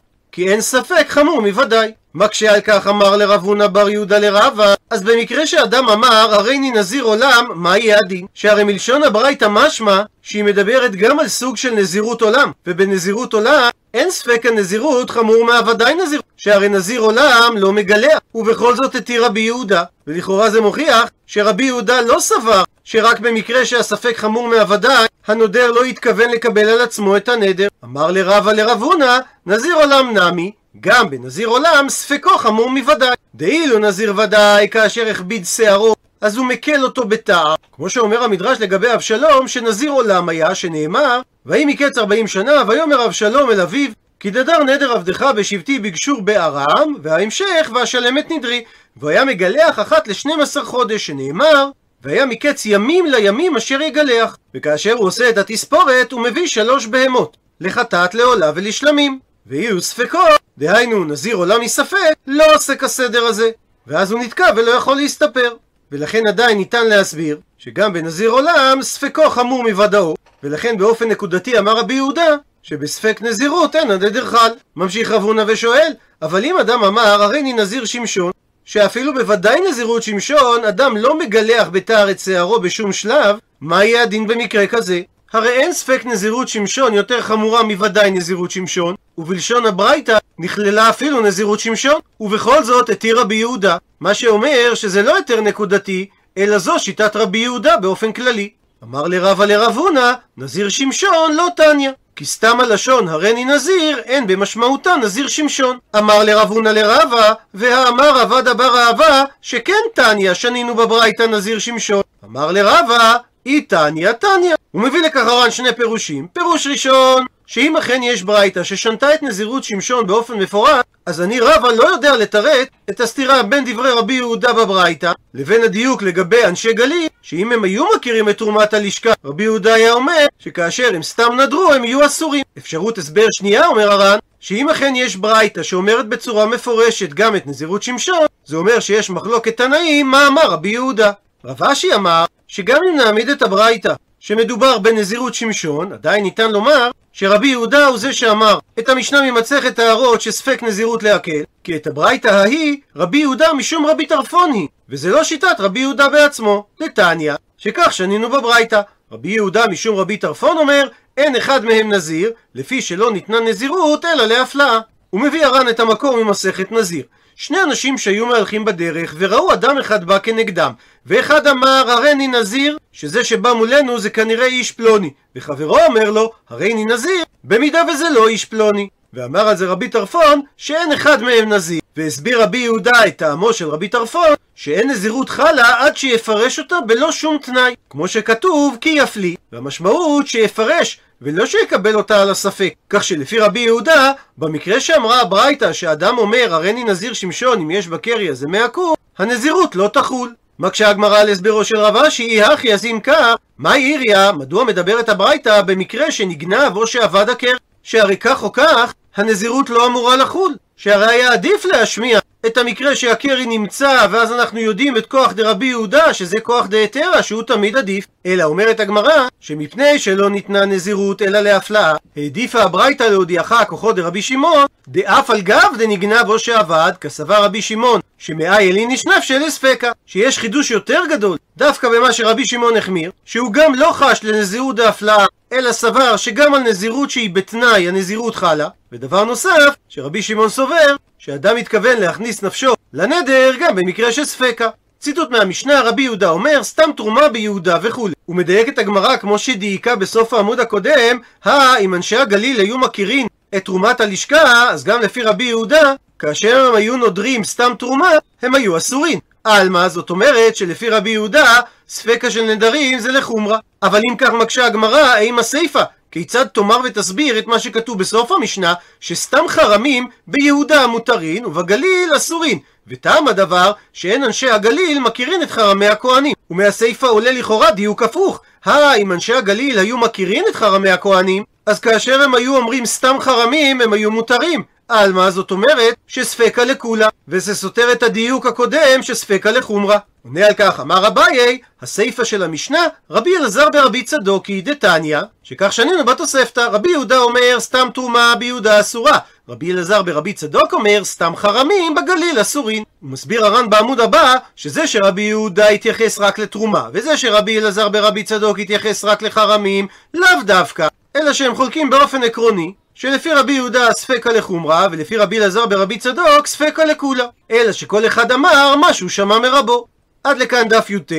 כי 0.31 0.51
אין 0.51 0.61
ספק 0.61 1.05
חמור 1.09 1.41
מוודאי. 1.41 1.91
מקשה 2.15 2.53
על 2.53 2.61
כך 2.61 2.87
אמר 2.87 3.17
לרב 3.17 3.43
הונא 3.43 3.67
בר 3.67 3.89
יהודה 3.89 4.19
לרבה, 4.19 4.73
אז 4.89 5.03
במקרה 5.03 5.47
שאדם 5.47 5.89
אמר 5.89 6.33
הריני 6.33 6.71
נזיר 6.71 7.03
עולם, 7.03 7.45
מה 7.55 7.77
יהיה 7.77 7.99
הדין? 7.99 8.25
שהרי 8.33 8.63
מלשון 8.63 9.03
הברייתא 9.03 9.47
משמע 9.49 10.01
שהיא 10.21 10.43
מדברת 10.43 10.95
גם 10.95 11.19
על 11.19 11.27
סוג 11.27 11.57
של 11.57 11.73
נזירות 11.73 12.21
עולם, 12.21 12.51
ובנזירות 12.67 13.33
עולם 13.33 13.69
אין 13.93 14.11
ספק 14.11 14.45
הנזירות 14.45 15.09
חמור 15.09 15.45
מהוודאי 15.45 15.95
נזירות, 15.95 16.25
שהרי 16.37 16.69
נזיר 16.69 17.01
עולם 17.01 17.53
לא 17.57 17.71
מגלח, 17.71 18.19
ובכל 18.35 18.75
זאת 18.75 18.95
התיר 18.95 19.25
רבי 19.25 19.39
יהודה, 19.39 19.83
ולכאורה 20.07 20.49
זה 20.49 20.61
מוכיח 20.61 21.09
שרבי 21.27 21.63
יהודה 21.63 22.01
לא 22.01 22.19
סבר 22.19 22.63
שרק 22.83 23.19
במקרה 23.19 23.65
שהספק 23.65 24.17
חמור 24.17 24.47
מהוודאי, 24.47 25.07
הנודר 25.27 25.71
לא 25.71 25.83
התכוון 25.83 26.29
לקבל 26.29 26.69
על 26.69 26.81
עצמו 26.81 27.17
את 27.17 27.29
הנדר. 27.29 27.67
אמר 27.83 28.11
לרבה 28.11 28.53
לרב 28.53 28.83
הונא, 28.83 29.19
נזיר 29.45 29.75
עולם 29.75 30.17
נמי, 30.17 30.51
גם 30.81 31.09
בנזיר 31.09 31.47
עולם 31.47 31.89
ספקו 31.89 32.37
חמור 32.37 32.69
מוודאי. 32.69 33.15
דאילו 33.35 33.79
נזיר 33.79 34.13
ודאי 34.17 34.69
כאשר 34.69 35.07
הכביד 35.07 35.45
שערו 35.45 35.95
אז 36.21 36.37
הוא 36.37 36.45
מקל 36.45 36.83
אותו 36.83 37.05
בתער. 37.05 37.55
כמו 37.71 37.89
שאומר 37.89 38.23
המדרש 38.23 38.57
לגבי 38.61 38.93
אבשלום, 38.93 39.47
שנזיר 39.47 39.91
עולם 39.91 40.29
היה, 40.29 40.55
שנאמר, 40.55 41.21
ויהי 41.45 41.65
מקץ 41.65 41.97
ארבעים 41.97 42.27
שנה, 42.27 42.63
ויאמר 42.67 43.05
אבשלום 43.05 43.51
אל 43.51 43.61
אביו, 43.61 43.91
כי 44.19 44.29
דדר 44.29 44.63
נדר 44.63 44.91
עבדך 44.91 45.21
בשבטי 45.35 45.79
בגשור 45.79 46.21
בארם, 46.21 46.95
וההמשך, 47.01 47.71
ואשלם 47.75 48.17
את 48.17 48.31
נדרי. 48.31 48.63
והיה 48.97 49.25
מגלח 49.25 49.79
אחת 49.79 50.07
לשנים 50.07 50.41
עשר 50.41 50.65
חודש, 50.65 51.05
שנאמר, 51.05 51.69
והיה 52.03 52.25
מקץ 52.25 52.65
ימים 52.65 53.05
לימים 53.05 53.57
אשר 53.57 53.81
יגלח. 53.81 54.37
וכאשר 54.55 54.93
הוא 54.93 55.07
עושה 55.07 55.29
את 55.29 55.37
התספורת, 55.37 56.11
הוא 56.11 56.21
מביא 56.21 56.47
שלוש 56.47 56.85
בהמות, 56.85 57.37
לחטאת, 57.61 58.13
לעולה 58.13 58.51
ולשלמים. 58.55 59.19
ויהיו 59.47 59.81
ספקו, 59.81 60.19
דהיינו 60.57 61.05
נזיר 61.05 61.35
עולם 61.35 61.61
מספק, 61.61 62.13
לא 62.27 62.55
עושה 62.55 62.75
כסדר 62.75 63.23
הזה. 63.23 63.49
ואז 63.87 64.11
הוא 64.11 64.19
נתקע 64.19 64.47
ולא 64.55 64.71
יכול 64.71 64.95
להסתפר. 64.95 65.55
ולכן 65.91 66.27
עדיין 66.27 66.57
ניתן 66.57 66.87
להסביר 66.87 67.39
שגם 67.57 67.93
בנזיר 67.93 68.29
עולם 68.29 68.79
ספקו 68.81 69.29
חמור 69.29 69.63
מוודאו, 69.63 70.15
ולכן 70.43 70.77
באופן 70.77 71.09
נקודתי 71.09 71.59
אמר 71.59 71.77
רבי 71.77 71.93
יהודה 71.93 72.35
שבספק 72.63 73.19
נזירות 73.21 73.75
אין 73.75 73.91
הנדר 73.91 74.25
חל. 74.25 74.49
ממשיך 74.75 75.11
רב 75.11 75.23
הונא 75.23 75.43
ושואל, 75.47 75.91
אבל 76.21 76.45
אם 76.45 76.57
אדם 76.57 76.83
אמר 76.83 77.23
הריני 77.23 77.53
נזיר 77.53 77.85
שמשון, 77.85 78.31
שאפילו 78.65 79.13
בוודאי 79.13 79.59
נזירות 79.69 80.03
שמשון, 80.03 80.65
אדם 80.65 80.97
לא 80.97 81.19
מגלח 81.19 81.67
בתער 81.71 82.11
את 82.11 82.19
שערו 82.19 82.59
בשום 82.59 82.93
שלב, 82.93 83.35
מה 83.61 83.85
יהיה 83.85 84.03
הדין 84.03 84.27
במקרה 84.27 84.67
כזה? 84.67 85.01
הרי 85.33 85.49
אין 85.49 85.73
ספק 85.73 86.01
נזירות 86.05 86.47
שמשון 86.47 86.93
יותר 86.93 87.21
חמורה 87.21 87.63
מוודאי 87.63 88.11
נזירות 88.11 88.51
שמשון, 88.51 88.95
ובלשון 89.17 89.65
הברייתא 89.65 90.17
נכללה 90.39 90.89
אפילו 90.89 91.21
נזירות 91.21 91.59
שמשון, 91.59 91.99
ובכל 92.19 92.63
זאת 92.63 92.89
התיר 92.89 93.19
רבי 93.19 93.35
יהודה, 93.35 93.77
מה 93.99 94.13
שאומר 94.13 94.71
שזה 94.75 95.01
לא 95.01 95.11
יותר 95.11 95.41
נקודתי, 95.41 96.09
אלא 96.37 96.57
זו 96.57 96.79
שיטת 96.79 97.15
רבי 97.15 97.37
יהודה 97.37 97.77
באופן 97.77 98.11
כללי. 98.11 98.49
אמר 98.83 99.03
לרבה 99.03 99.45
לרב 99.45 99.77
הונא, 99.77 100.11
נזיר 100.37 100.69
שמשון 100.69 101.35
לא 101.35 101.47
תניא. 101.55 101.91
כי 102.15 102.25
סתם 102.25 102.59
הלשון 102.59 103.07
הריני 103.07 103.45
נזיר, 103.45 103.97
אין 103.97 104.27
במשמעותה 104.27 104.95
נזיר 104.95 105.27
שמשון. 105.27 105.77
אמר 105.97 106.23
לרב 106.23 106.51
הונא 106.51 106.69
לרבה, 106.69 107.33
והאמר 107.53 108.21
רבא 108.21 108.41
דבר 108.41 108.77
אהבה, 108.77 109.23
שכן 109.41 109.73
תניא 109.93 110.33
שנינו 110.33 110.75
בברייתא 110.75 111.23
נזיר 111.23 111.59
שמשון. 111.59 112.01
אמר 112.25 112.51
לרבה, 112.51 113.15
אי 113.45 113.61
תניא 113.61 114.11
תניא. 114.11 114.55
הוא 114.71 114.81
מביא 114.81 115.01
לכך 115.01 115.27
הר"ן 115.27 115.51
שני 115.51 115.75
פירושים. 115.75 116.27
פירוש 116.33 116.67
ראשון, 116.67 117.25
שאם 117.45 117.77
אכן 117.77 118.03
יש 118.03 118.23
ברייתא 118.23 118.63
ששנתה 118.63 119.13
את 119.13 119.23
נזירות 119.23 119.63
שמשון 119.63 120.07
באופן 120.07 120.33
מפורט, 120.33 120.85
אז 121.05 121.21
אני 121.21 121.39
רבא 121.39 121.67
לא 121.71 121.83
יודע 121.83 122.17
לתרץ 122.17 122.67
את 122.89 122.99
הסתירה 122.99 123.43
בין 123.43 123.65
דברי 123.65 123.91
רבי 123.91 124.13
יהודה 124.13 124.53
בברייתא 124.53 125.11
לבין 125.33 125.63
הדיוק 125.63 126.03
לגבי 126.03 126.45
אנשי 126.45 126.73
גליל, 126.73 127.07
שאם 127.21 127.51
הם 127.51 127.63
היו 127.63 127.85
מכירים 127.95 128.29
את 128.29 128.37
תרומת 128.37 128.73
הלשכה, 128.73 129.13
רבי 129.25 129.43
יהודה 129.43 129.73
היה 129.73 129.93
אומר 129.93 130.25
שכאשר 130.39 130.89
הם 130.95 131.03
סתם 131.03 131.39
נדרו 131.41 131.73
הם 131.73 131.83
יהיו 131.83 132.05
אסורים. 132.05 132.43
אפשרות 132.57 132.97
הסבר 132.97 133.25
שנייה, 133.31 133.67
אומר 133.67 133.91
הר"ן, 133.91 134.17
שאם 134.39 134.69
אכן 134.69 134.93
יש 134.95 135.15
ברייתא 135.15 135.63
שאומרת 135.63 136.07
בצורה 136.07 136.45
מפורשת 136.45 137.13
גם 137.13 137.35
את 137.35 137.47
נזירות 137.47 137.83
שמשון, 137.83 138.25
זה 138.45 138.57
אומר 138.57 138.79
שיש 138.79 139.09
מחלוקת 139.09 139.57
תנאים 139.57 140.11
מה 140.11 140.27
אמר 140.27 140.47
רבי 140.51 140.69
יהודה. 140.69 141.11
רב 141.45 141.63
אשי 141.63 141.93
אמר 141.95 142.25
שגם 142.49 142.79
אם 142.89 142.97
נעמיד 142.97 143.29
את 143.29 143.41
הברייתא 143.41 143.93
שמדובר 144.19 144.77
בנזירות 144.77 145.33
שמשון, 145.33 145.93
עדיין 145.93 146.23
ניתן 146.23 146.51
לומר 146.51 146.91
שרבי 147.13 147.47
יהודה 147.47 147.85
הוא 147.87 147.97
זה 147.97 148.13
שאמר 148.13 148.59
את 148.79 148.89
המשנה 148.89 149.31
ממסכת 149.31 149.79
הערות 149.79 150.21
שספק 150.21 150.63
נזירות 150.63 151.03
להקל, 151.03 151.43
כי 151.63 151.75
את 151.75 151.87
הברייתא 151.87 152.27
ההיא 152.27 152.77
רבי 152.95 153.17
יהודה 153.17 153.53
משום 153.53 153.85
רבי 153.85 154.05
טרפון 154.05 154.51
היא, 154.53 154.67
וזה 154.89 155.09
לא 155.09 155.23
שיטת 155.23 155.55
רבי 155.59 155.79
יהודה 155.79 156.09
בעצמו. 156.09 156.65
לתניא, 156.79 157.33
שכך 157.57 157.93
שנינו 157.93 158.29
בברייתא. 158.29 158.81
רבי 159.11 159.29
יהודה 159.29 159.67
משום 159.67 159.95
רבי 159.95 160.17
טרפון 160.17 160.57
אומר, 160.57 160.87
אין 161.17 161.35
אחד 161.35 161.65
מהם 161.65 161.93
נזיר, 161.93 162.31
לפי 162.55 162.81
שלא 162.81 163.11
ניתנה 163.11 163.39
נזירות 163.39 164.05
אלא 164.05 164.25
להפלאה. 164.25 164.79
הוא 165.09 165.21
מביא 165.21 165.45
הר"ן 165.45 165.69
את 165.69 165.79
המקור 165.79 166.23
ממסכת 166.23 166.71
נזיר. 166.71 167.03
שני 167.39 167.63
אנשים 167.63 167.97
שהיו 167.97 168.25
מהלכים 168.25 168.65
בדרך 168.65 169.15
וראו 169.17 169.53
אדם 169.53 169.77
אחד 169.77 170.05
בא 170.05 170.19
כנגדם 170.19 170.71
ואחד 171.05 171.47
אמר 171.47 171.91
הריני 171.91 172.27
נזיר 172.27 172.77
שזה 172.91 173.23
שבא 173.23 173.53
מולנו 173.53 173.99
זה 173.99 174.09
כנראה 174.09 174.45
איש 174.45 174.71
פלוני. 174.71 175.13
וחברו 175.35 175.77
אומר 175.85 176.11
לו 176.11 176.31
הריני 176.49 176.85
נזיר 176.85 177.23
במידה 177.43 177.81
וזה 177.93 178.09
לא 178.09 178.27
איש 178.27 178.45
פלוני. 178.45 178.89
ואמר 179.13 179.47
על 179.47 179.57
זה 179.57 179.67
רבי 179.67 179.89
טרפון 179.89 180.41
שאין 180.57 180.91
אחד 180.91 181.23
מהם 181.23 181.53
נזיר 181.53 181.81
והסביר 181.97 182.43
רבי 182.43 182.57
יהודה 182.57 183.07
את 183.07 183.17
טעמו 183.17 183.53
של 183.53 183.69
רבי 183.69 183.87
טרפון 183.87 184.33
שאין 184.61 184.89
נזירות 184.89 185.29
חלה 185.29 185.85
עד 185.85 185.97
שיפרש 185.97 186.59
אותה 186.59 186.75
בלא 186.81 187.11
שום 187.11 187.37
תנאי 187.37 187.75
כמו 187.89 188.07
שכתוב 188.07 188.77
כי 188.81 188.89
יפלי 188.89 189.35
והמשמעות 189.51 190.27
שיפרש 190.27 190.99
ולא 191.21 191.45
שיקבל 191.45 191.95
אותה 191.95 192.21
על 192.21 192.29
הספק. 192.29 192.73
כך 192.89 193.03
שלפי 193.03 193.39
רבי 193.39 193.59
יהודה, 193.59 194.11
במקרה 194.37 194.79
שאמרה 194.79 195.21
הברייתא 195.21 195.73
שאדם 195.73 196.17
אומר 196.17 196.53
הריני 196.53 196.83
נזיר 196.83 197.13
שמשון 197.13 197.61
אם 197.61 197.71
יש 197.71 197.87
בקרי 197.87 198.29
הזה 198.29 198.47
מהקור, 198.47 198.95
הנזירות 199.17 199.75
לא 199.75 199.87
תחול. 199.87 200.33
מקשה 200.59 200.89
הגמרא 200.89 201.19
על 201.19 201.29
הסברו 201.29 201.65
של 201.65 201.77
רב 201.77 201.95
אשי, 201.95 202.23
אי 202.23 202.43
הכי 202.43 202.73
אז 202.73 202.85
אם 202.85 202.99
כך, 203.03 203.35
מה 203.57 203.75
איריה, 203.75 204.31
מדוע 204.31 204.63
מדברת 204.63 205.09
הברייתא 205.09 205.61
במקרה 205.61 206.11
שנגנב 206.11 206.77
או 206.77 206.87
שאבד 206.87 207.29
הקר? 207.29 207.53
שהרי 207.83 208.17
כך 208.17 208.43
או 208.43 208.51
כך, 208.51 208.93
הנזירות 209.15 209.69
לא 209.69 209.85
אמורה 209.85 210.15
לחול. 210.15 210.55
שהרי 210.77 211.11
היה 211.11 211.33
עדיף 211.33 211.65
להשמיע 211.65 212.19
את 212.49 212.57
המקרה 212.57 212.95
שהקרי 212.95 213.45
נמצא 213.45 214.07
ואז 214.11 214.31
אנחנו 214.31 214.59
יודעים 214.59 214.97
את 214.97 215.05
כוח 215.05 215.31
דרבי 215.31 215.65
יהודה 215.65 216.13
שזה 216.13 216.39
כוח 216.39 216.65
דהתרא 216.65 217.21
שהוא 217.21 217.43
תמיד 217.43 217.77
עדיף. 217.77 218.05
אלא 218.25 218.43
אומרת 218.43 218.79
הגמרא 218.79 219.27
שמפני 219.39 219.99
שלא 219.99 220.29
ניתנה 220.29 220.65
נזירות 220.65 221.21
אלא 221.21 221.39
להפלאה 221.39 221.95
העדיפה 222.15 222.61
הברייתא 222.61 223.03
להודיעך 223.03 223.53
כוחו 223.67 223.91
דרבי 223.91 224.21
שמעון 224.21 224.65
דאף 224.87 225.29
על 225.29 225.41
גב 225.41 225.73
דנגנב 225.77 226.29
או 226.29 226.39
שעבד 226.39 226.91
כסבר 227.01 227.43
רבי 227.43 227.61
שמעון 227.61 228.01
שמאי 228.17 228.71
אלין 228.71 228.91
נשנף 228.91 229.23
של 229.23 229.43
הספקה 229.43 229.91
שיש 230.05 230.39
חידוש 230.39 230.71
יותר 230.71 231.01
גדול 231.09 231.37
דווקא 231.57 231.89
במה 231.89 232.13
שרבי 232.13 232.45
שמעון 232.45 232.77
החמיר 232.77 233.11
שהוא 233.25 233.53
גם 233.53 233.75
לא 233.75 233.91
חש 233.93 234.23
לנזירות 234.23 234.75
דהפלאה 234.75 235.25
אלא 235.53 235.71
סבר 235.71 236.17
שגם 236.17 236.53
על 236.53 236.61
נזירות 236.61 237.09
שהיא 237.09 237.29
בתנאי 237.33 237.87
הנזירות 237.87 238.35
חלה. 238.35 238.67
ודבר 238.91 239.23
נוסף 239.23 239.75
שרבי 239.89 240.21
שמעון 240.21 240.49
סובר 240.49 240.95
שאדם 241.19 241.55
מתכוון 241.55 241.97
להכניס 241.97 242.43
נפשו 242.43 242.73
לנדר 242.93 243.51
גם 243.59 243.75
במקרה 243.75 244.11
של 244.11 244.25
ספקה. 244.25 244.69
ציטוט 244.99 245.31
מהמשנה 245.31 245.81
רבי 245.81 246.01
יהודה 246.01 246.29
אומר 246.29 246.63
סתם 246.63 246.89
תרומה 246.97 247.29
ביהודה 247.29 247.77
וכולי. 247.81 248.13
הוא 248.25 248.35
מדייק 248.35 248.69
את 248.69 248.79
הגמרא 248.79 249.17
כמו 249.17 249.39
שדייקה 249.39 249.95
בסוף 249.95 250.33
העמוד 250.33 250.59
הקודם, 250.59 251.19
הא 251.43 251.77
אם 251.79 251.95
אנשי 251.95 252.17
הגליל 252.17 252.59
היו 252.59 252.77
מכירים 252.77 253.27
את 253.55 253.65
תרומת 253.65 254.01
הלשכה, 254.01 254.69
אז 254.69 254.83
גם 254.83 255.01
לפי 255.01 255.21
רבי 255.21 255.43
יהודה, 255.43 255.93
כאשר 256.19 256.65
הם 256.65 256.75
היו 256.75 256.97
נודרים 256.97 257.43
סתם 257.43 257.71
תרומה, 257.79 258.11
הם 258.41 258.55
היו 258.55 258.77
אסורים. 258.77 259.19
עלמא, 259.43 259.87
זאת 259.87 260.09
אומרת 260.09 260.55
שלפי 260.55 260.89
רבי 260.89 261.09
יהודה, 261.09 261.55
ספקה 261.89 262.31
של 262.31 262.41
נדרים 262.41 262.99
זה 262.99 263.11
לחומרה. 263.11 263.59
אבל 263.83 264.01
אם 264.11 264.17
כך 264.17 264.29
מקשה 264.29 264.65
הגמרא, 264.65 264.99
האם 264.99 265.39
הסיפא 265.39 265.83
כיצד 266.11 266.45
תאמר 266.45 266.79
ותסביר 266.83 267.39
את 267.39 267.47
מה 267.47 267.59
שכתוב 267.59 267.99
בסוף 267.99 268.31
המשנה, 268.31 268.73
שסתם 268.99 269.43
חרמים 269.47 270.07
ביהודה 270.27 270.87
מותרין 270.87 271.45
ובגליל 271.45 272.11
אסורין, 272.15 272.59
וטעם 272.87 273.27
הדבר 273.27 273.71
שאין 273.93 274.23
אנשי 274.23 274.49
הגליל 274.49 274.99
מכירים 274.99 275.41
את 275.41 275.51
חרמי 275.51 275.87
הכהנים. 275.87 276.33
ומהסיפא 276.51 277.05
עולה 277.05 277.31
לכאורה 277.31 277.71
דיוק 277.71 278.03
הפוך. 278.03 278.41
הא, 278.65 278.95
אם 278.95 279.11
אנשי 279.11 279.33
הגליל 279.33 279.79
היו 279.79 279.97
מכירים 279.97 280.43
את 280.49 280.55
חרמי 280.55 280.89
הכהנים, 280.89 281.43
אז 281.65 281.79
כאשר 281.79 282.21
הם 282.21 282.35
היו 282.35 282.57
אומרים 282.57 282.85
סתם 282.85 283.15
חרמים, 283.19 283.81
הם 283.81 283.93
היו 283.93 284.11
מותרים. 284.11 284.63
עלמא 284.89 285.29
זאת 285.29 285.51
אומרת 285.51 285.95
שספקא 286.07 286.61
לקולה, 286.61 287.09
וזה 287.27 287.55
סותר 287.55 287.91
את 287.91 288.03
הדיוק 288.03 288.45
הקודם 288.45 289.01
שספקא 289.01 289.49
לחומרה. 289.49 289.97
עונה 290.23 290.45
על 290.45 290.53
כך, 290.53 290.79
אמר 290.79 291.07
אביי, 291.07 291.57
הסיפא 291.81 292.23
של 292.23 292.43
המשנה, 292.43 292.87
רבי 293.09 293.37
אלעזר 293.37 293.67
ברבי 293.73 294.03
צדוקי 294.03 294.61
דתניא, 294.61 295.19
שכך 295.43 295.73
שנינו 295.73 296.05
בתוספתא, 296.05 296.59
רבי 296.59 296.89
יהודה 296.89 297.17
אומר 297.17 297.59
סתם 297.59 297.87
תרומה 297.93 298.33
ביהודה 298.39 298.79
אסורה, 298.79 299.17
רבי 299.49 299.71
אלעזר 299.71 300.01
ברבי 300.01 300.33
צדוק 300.33 300.73
אומר 300.73 301.03
סתם 301.03 301.33
חרמים 301.35 301.95
בגליל 301.95 302.41
אסורין. 302.41 302.83
הוא 302.99 303.09
מסביר 303.09 303.45
הר"ן 303.45 303.69
בעמוד 303.69 303.99
הבא 303.99 304.35
שזה 304.55 304.87
שרבי 304.87 305.21
יהודה 305.21 305.67
התייחס 305.67 306.19
רק 306.19 306.39
לתרומה 306.39 306.89
וזה 306.93 307.17
שרבי 307.17 307.59
אלעזר 307.59 307.89
ברבי 307.89 308.23
צדוק 308.23 308.59
התייחס 308.59 309.05
רק 309.05 309.21
לחרמים 309.21 309.87
לאו 310.13 310.43
דווקא 310.45 310.87
אלא 311.15 311.33
שהם 311.33 311.55
חולקים 311.55 311.89
באופן 311.89 312.23
עקרוני 312.23 312.73
שלפי 313.01 313.33
רבי 313.33 313.53
יהודה 313.53 313.87
ספקא 313.91 314.29
לחומרה 314.29 314.87
ולפי 314.91 315.17
רבי 315.17 315.37
אלעזר 315.37 315.65
ברבי 315.65 315.97
צדוק 315.97 316.47
ספקא 316.47 316.81
לקולה 316.81 317.25
אלא 317.51 317.71
שכל 317.71 318.07
אחד 318.07 318.31
אמר 318.31 318.75
משהו 318.79 319.09
שמע 319.09 319.39
מרבו. 319.39 319.85
עד 320.23 320.37
לכאן 320.37 320.67
דף 320.67 320.89
י"ט. 320.89 321.11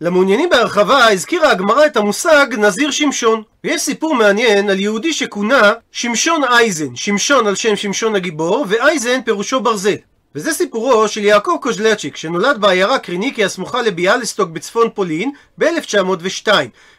למעוניינים 0.00 0.48
בהרחבה 0.48 1.08
הזכירה 1.08 1.50
הגמרא 1.50 1.86
את 1.86 1.96
המושג 1.96 2.46
נזיר 2.58 2.90
שמשון. 2.90 3.42
ויש 3.64 3.82
סיפור 3.82 4.14
מעניין 4.14 4.70
על 4.70 4.80
יהודי 4.80 5.12
שכונה 5.12 5.72
שמשון 5.92 6.44
אייזן. 6.44 6.96
שמשון 6.96 7.46
על 7.46 7.54
שם 7.54 7.76
שמשון 7.76 8.14
הגיבור 8.14 8.64
ואייזן 8.68 9.22
פירושו 9.22 9.60
ברזל 9.60 9.96
וזה 10.36 10.52
סיפורו 10.52 11.08
של 11.08 11.24
יעקב 11.24 11.56
קוז'לצ'יק 11.60 12.16
שנולד 12.16 12.60
בעיירה 12.60 12.98
קריניקי 12.98 13.44
הסמוכה 13.44 13.82
לביאליסטוק 13.82 14.50
בצפון 14.50 14.88
פולין 14.94 15.30
ב-1902 15.58 16.48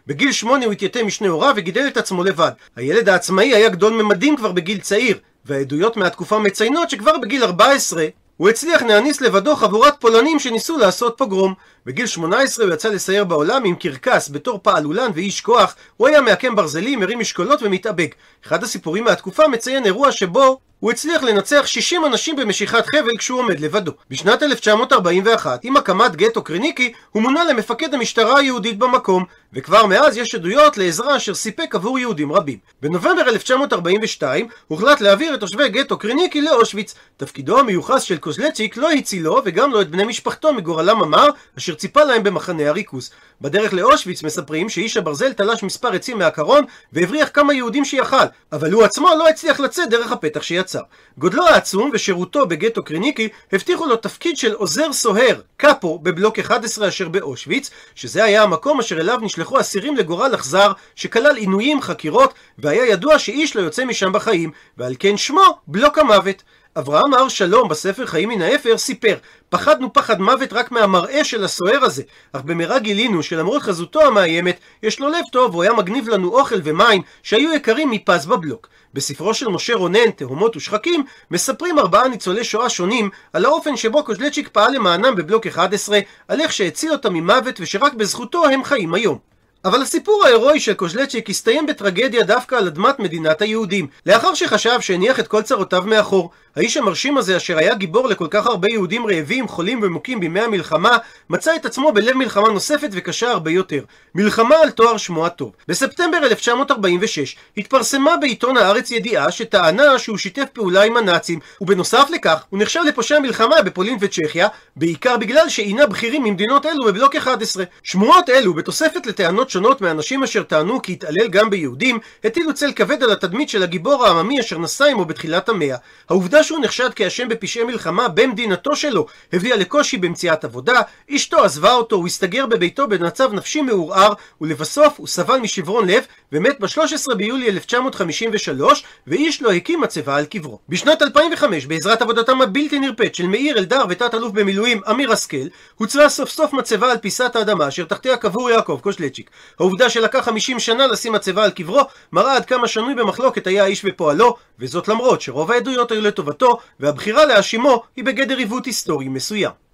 בגיל 0.08 0.32
שמונה 0.32 0.66
הוא 0.66 0.74
התייתם 0.74 1.08
משני 1.08 1.28
הוריו 1.28 1.54
וגידל 1.58 1.88
את 1.88 1.98
עצמו 1.98 2.24
לבד 2.24 2.52
הילד 2.76 3.10
העצמאי 3.10 3.54
היה 3.54 3.70
גדול 3.70 3.94
ממדים 3.94 4.38
כבר 4.38 4.52
בגיל 4.52 4.80
צעיר 4.80 5.20
והעדויות 5.46 5.98
מהתקופה 5.98 6.40
מציינות 6.40 6.90
שכבר 6.90 7.18
בגיל 7.18 7.44
14 7.44 8.08
הוא 8.38 8.50
הצליח 8.50 8.82
להניס 8.82 9.22
לבדו 9.22 9.56
חבורת 9.56 9.94
פולנים 10.00 10.40
שניסו 10.40 10.78
לעשות 10.78 11.16
פוגרום. 11.18 11.54
בגיל 11.86 12.06
18 12.06 12.66
הוא 12.66 12.74
יצא 12.74 12.90
לסייר 12.90 13.24
בעולם 13.24 13.66
עם 13.66 13.76
קרקס 13.76 14.30
בתור 14.30 14.60
פעלולן 14.64 15.12
ואיש 15.16 15.42
כוח, 15.42 15.76
הוא 15.98 16.08
היה 16.08 16.22
מעקם 16.22 16.56
ברזלים, 16.56 17.00
מרים 17.00 17.20
משקולות 17.20 17.64
ומתאבק. 17.64 18.16
אחד 18.46 18.64
הסיפורים 18.64 19.04
מהתקופה 19.04 19.48
מציין 19.48 19.86
אירוע 19.86 20.12
שבו 20.12 20.60
הוא 20.80 20.92
הצליח 20.92 21.24
לנצח 21.24 21.66
60 21.66 22.06
אנשים 22.06 22.36
במשיכת 22.36 22.86
חבל 22.86 23.18
כשהוא 23.18 23.40
עומד 23.40 23.60
לבדו. 23.60 23.92
בשנת 24.10 24.44
1941, 24.44 25.60
עם 25.64 25.78
הקמת 25.78 26.16
גטו 26.16 26.42
קרניקי, 26.42 26.94
הוא 27.12 27.24
מונה 27.24 27.44
למפקד 27.44 27.94
המשטרה 27.94 28.40
היהודית 28.40 28.78
במקום, 28.78 29.26
וכבר 29.54 29.86
מאז 29.86 30.18
יש 30.18 30.36
עדויות 30.36 30.78
לעזרה 30.78 31.18
אשר 31.18 31.34
סיפק 31.34 31.76
עבור 31.76 32.00
יהודים 32.00 32.32
רבים. 32.32 32.58
בנובמבר 32.82 33.22
1942 33.22 34.48
הוחלט 34.68 35.02
להעביר 35.02 35.34
את 35.34 35.40
תושבי 35.40 35.70
גטו 35.70 35.98
קרניקי 35.98 36.42
לאושוויץ. 36.42 36.96
תפקידו 37.18 37.60
המיוחס 37.60 38.02
של 38.02 38.18
קוזלצ'יק 38.18 38.78
לא 38.78 38.92
הצילו 38.92 39.42
וגם 39.46 39.74
לא 39.74 39.82
את 39.82 39.90
בני 39.90 40.04
משפחתו 40.04 40.54
מגורלם 40.54 41.02
המר, 41.02 41.30
אשר 41.58 41.76
ציפה 41.76 42.04
להם 42.04 42.24
במחנה 42.24 42.70
הריכוז. 42.70 43.12
בדרך 43.42 43.74
לאושוויץ 43.74 44.24
מספרים 44.24 44.70
שאיש 44.70 44.98
הברזל 44.98 45.34
תלש 45.34 45.64
מספר 45.64 45.94
עצים 45.94 46.18
מהקרון 46.18 46.66
והבריח 46.94 47.30
כמה 47.34 47.54
יהודים 47.54 47.86
שיכל, 47.86 48.16
אבל 48.52 48.72
הוא 48.72 48.84
עצמו 48.84 49.10
לא 49.20 49.30
הצליח 49.30 49.60
לצאת 49.60 49.90
דרך 49.90 50.12
הפתח 50.12 50.42
שיצר. 50.68 50.82
גודלו 51.18 51.48
העצום 51.48 51.90
ושירותו 51.94 52.48
בגטו 52.48 52.84
קרניקי 52.84 53.30
הבטיחו 53.54 53.86
לו 53.86 53.96
תפקיד 53.96 54.38
של 54.38 54.54
עוזר 54.54 54.94
סוהר, 54.94 55.42
קאפו, 55.58 56.00
בבלוק 56.00 56.40
11 56.40 56.88
אשר 56.88 57.10
באושוויץ, 57.10 57.70
שזה 57.96 58.24
היה 58.24 58.44
המקום 58.44 58.80
אשר 58.80 59.00
אליו 59.02 59.18
נשלחו 59.22 59.60
אסירים 59.60 59.96
לגורל 59.96 60.36
אכזר, 60.36 60.72
שכלל 60.96 61.36
עינויים, 61.36 61.82
חקירות, 61.82 62.34
והיה 62.58 62.86
ידוע 62.86 63.20
שאיש 63.20 63.56
לא 63.56 63.62
יוצא 63.62 63.86
משם 63.86 64.12
בחיים, 64.14 64.52
ועל 64.78 64.96
כן 65.00 65.18
שמו 65.18 65.58
בלוק 65.68 65.98
המוות. 65.98 66.44
אברהם 66.78 67.14
הר 67.14 67.28
שלום 67.28 67.70
בספר 67.70 68.06
חיים 68.06 68.30
מן 68.30 68.42
האפר 68.42 68.78
סיפר 68.78 69.16
פחדנו 69.50 69.94
פחד 69.94 70.22
מוות 70.22 70.54
רק 70.54 70.72
מהמראה 70.72 71.24
של 71.24 71.44
הסוער 71.44 71.84
הזה 71.84 72.04
אך 72.34 72.42
במהרה 72.42 72.80
גילינו 72.80 73.24
שלמרות 73.24 73.62
חזותו 73.62 74.02
המאיימת 74.02 74.60
יש 74.84 75.00
לו 75.00 75.10
לב 75.10 75.24
טוב 75.32 75.52
והוא 75.52 75.64
היה 75.64 75.74
מגניב 75.74 76.10
לנו 76.10 76.40
אוכל 76.40 76.60
ומים 76.64 77.02
שהיו 77.24 77.54
יקרים 77.54 77.92
מפז 77.92 78.26
בבלוק 78.26 78.68
בספרו 78.94 79.34
של 79.34 79.48
משה 79.48 79.76
רונן, 79.76 80.12
תהומות 80.16 80.56
ושחקים, 80.56 81.04
מספרים 81.32 81.80
ארבעה 81.80 82.08
ניצולי 82.08 82.44
שואה 82.44 82.70
שונים 82.70 83.10
על 83.34 83.46
האופן 83.46 83.78
שבו 83.78 84.04
קוז'לצ'יק 84.04 84.48
פעל 84.48 84.74
למענם 84.76 85.16
בבלוק 85.16 85.48
11, 85.48 86.00
על 86.28 86.42
איך 86.42 86.54
שהציל 86.54 86.92
אותם 86.92 87.14
ממוות 87.14 87.60
ושרק 87.60 87.94
בזכותו 87.94 88.46
הם 88.46 88.64
חיים 88.64 88.94
היום. 88.94 89.37
אבל 89.68 89.82
הסיפור 89.82 90.26
ההירואי 90.26 90.60
של 90.60 90.74
קוז'לצ'יק 90.74 91.30
הסתיים 91.30 91.66
בטרגדיה 91.66 92.24
דווקא 92.24 92.56
על 92.56 92.68
אדמת 92.68 93.00
מדינת 93.00 93.42
היהודים. 93.42 93.88
לאחר 94.06 94.34
שחשב 94.34 94.82
שהניח 94.82 95.20
את 95.20 95.28
כל 95.28 95.42
צרותיו 95.42 95.84
מאחור, 95.86 96.32
האיש 96.56 96.78
המרשים 96.78 97.18
הזה, 97.18 97.38
אשר 97.38 97.58
היה 97.58 97.76
גיבור 97.76 98.08
לכל 98.08 98.28
כך 98.30 98.46
הרבה 98.46 98.68
יהודים 98.72 99.08
רעבים, 99.08 99.48
חולים 99.48 99.80
ומוכים 99.84 100.20
בימי 100.20 100.40
המלחמה, 100.40 100.98
מצא 101.30 101.56
את 101.56 101.66
עצמו 101.66 101.92
בלב 101.92 102.18
מלחמה 102.18 102.50
נוספת 102.50 102.90
וקשה 102.92 103.32
הרבה 103.32 103.52
יותר. 103.52 103.84
מלחמה 104.16 104.56
על 104.56 104.72
תואר 104.72 104.98
שמו 104.98 105.26
הטוב. 105.26 105.52
בספטמבר 105.68 106.18
1946 106.18 107.36
התפרסמה 107.58 108.18
בעיתון 108.18 108.58
הארץ 108.58 108.92
ידיעה 108.92 109.32
שטענה 109.32 110.00
שהוא 110.00 110.18
שיתף 110.18 110.46
פעולה 110.54 110.84
עם 110.84 110.98
הנאצים, 110.98 111.40
ובנוסף 111.62 112.10
לכך 112.10 112.44
הוא 112.50 112.60
נחשב 112.60 112.80
לפושע 112.88 113.20
מלחמה 113.20 113.62
בפולין 113.62 113.98
וצ'כיה, 114.02 114.48
בעיקר 114.76 115.18
בגלל 115.18 115.50
שעינה 115.50 115.86
בכירים 115.86 116.24
ממדינות 116.24 116.66
אלו 116.66 116.86
בבלוק 116.86 117.16
11. 117.16 117.64
שמועות 117.84 118.30
אלו, 118.30 118.54
בתוספת 118.54 119.06
לטענות 119.06 119.50
שונות 119.58 119.82
מאנשים 119.82 120.24
אשר 120.24 120.44
טענו 120.44 120.82
כי 120.82 120.92
התעלל 120.94 121.28
גם 121.28 121.50
ביהודים, 121.50 122.00
הטילו 122.24 122.54
צל 122.54 122.72
כבד 122.72 123.04
על 123.04 123.12
התדמית 123.12 123.50
של 123.50 123.64
הגיבור 123.64 124.06
העממי 124.06 124.40
אשר 124.40 124.58
נסע 124.58 124.86
עמו 124.86 125.06
בתחילת 125.06 125.50
המאה. 125.50 125.76
העובדה 126.10 126.44
שהוא 126.44 126.60
נחשד 126.60 126.94
כאשם 126.94 127.28
בפשעי 127.28 127.64
מלחמה 127.64 128.08
במדינתו 128.08 128.76
שלו 128.76 129.06
הביאה 129.34 129.58
לקושי 129.58 129.98
במציאת 129.98 130.44
עבודה, 130.44 130.82
אשתו 131.16 131.44
עזבה 131.44 131.74
אותו, 131.74 131.96
הוא 131.96 132.08
הסתגר 132.08 132.46
בביתו 132.46 132.88
במצב 132.88 133.34
נפשי 133.34 133.62
מעורער, 133.62 134.14
ולבסוף 134.42 134.94
הוא 134.98 135.08
סבל 135.08 135.38
משברון 135.38 135.90
לב 135.90 136.06
ומת 136.32 136.60
ב-13 136.60 137.16
ביולי 137.16 137.50
1953, 137.50 138.84
ואיש 139.08 139.42
לא 139.42 139.52
הקים 139.52 139.82
מצבה 139.82 140.16
על 140.16 140.26
קברו. 140.26 140.60
בשנת 140.70 141.02
2005, 141.02 141.66
בעזרת 141.66 142.02
עבודתם 142.02 142.42
הבלתי 142.42 142.80
נרפאת 142.80 143.16
של 143.16 143.28
מאיר 143.28 143.58
אלדר 143.58 143.86
ותת 143.90 144.14
אלוף 144.14 144.32
במילואים 144.32 144.82
אמיר 144.92 145.12
השכל, 145.12 145.48
הוצבה 145.76 146.10
סוף 146.10 146.30
סוף 146.30 146.54
מצבה 146.54 146.92
על 146.92 146.98
פיסת 146.98 147.36
האדמה 147.36 147.68
אשר 147.68 147.86
תחתיה 147.86 148.18
קבור 148.18 148.50
יעקב 148.50 148.80
קושלצ'יק. 148.84 149.30
העובדה 149.60 149.90
שלקח 149.90 150.26
50 150.26 150.60
שנה 150.60 150.88
לשים 150.88 151.14
מצבה 151.14 151.44
על 151.44 151.52
קברו, 151.52 151.82
מראה 152.12 152.36
עד 152.36 152.46
כמה 152.46 152.68
שנוי 152.68 152.96
במחלוקת 152.96 153.48
היה 153.48 153.64
האיש 153.64 153.82
ופועלו, 153.86 154.36
וזאת 154.60 154.88
למרות 154.88 155.22
שרוב 155.22 155.52
העדויות 155.52 155.92
היו 155.92 156.02
לטובתו, 156.02 156.58
והבחירה 156.80 157.26
להאשימו 157.26 157.84
היא 157.96 158.06
בגדר 158.06 158.38
עיוות 158.38 158.66
היסטורי 158.66 159.08
מסוים. 159.08 159.67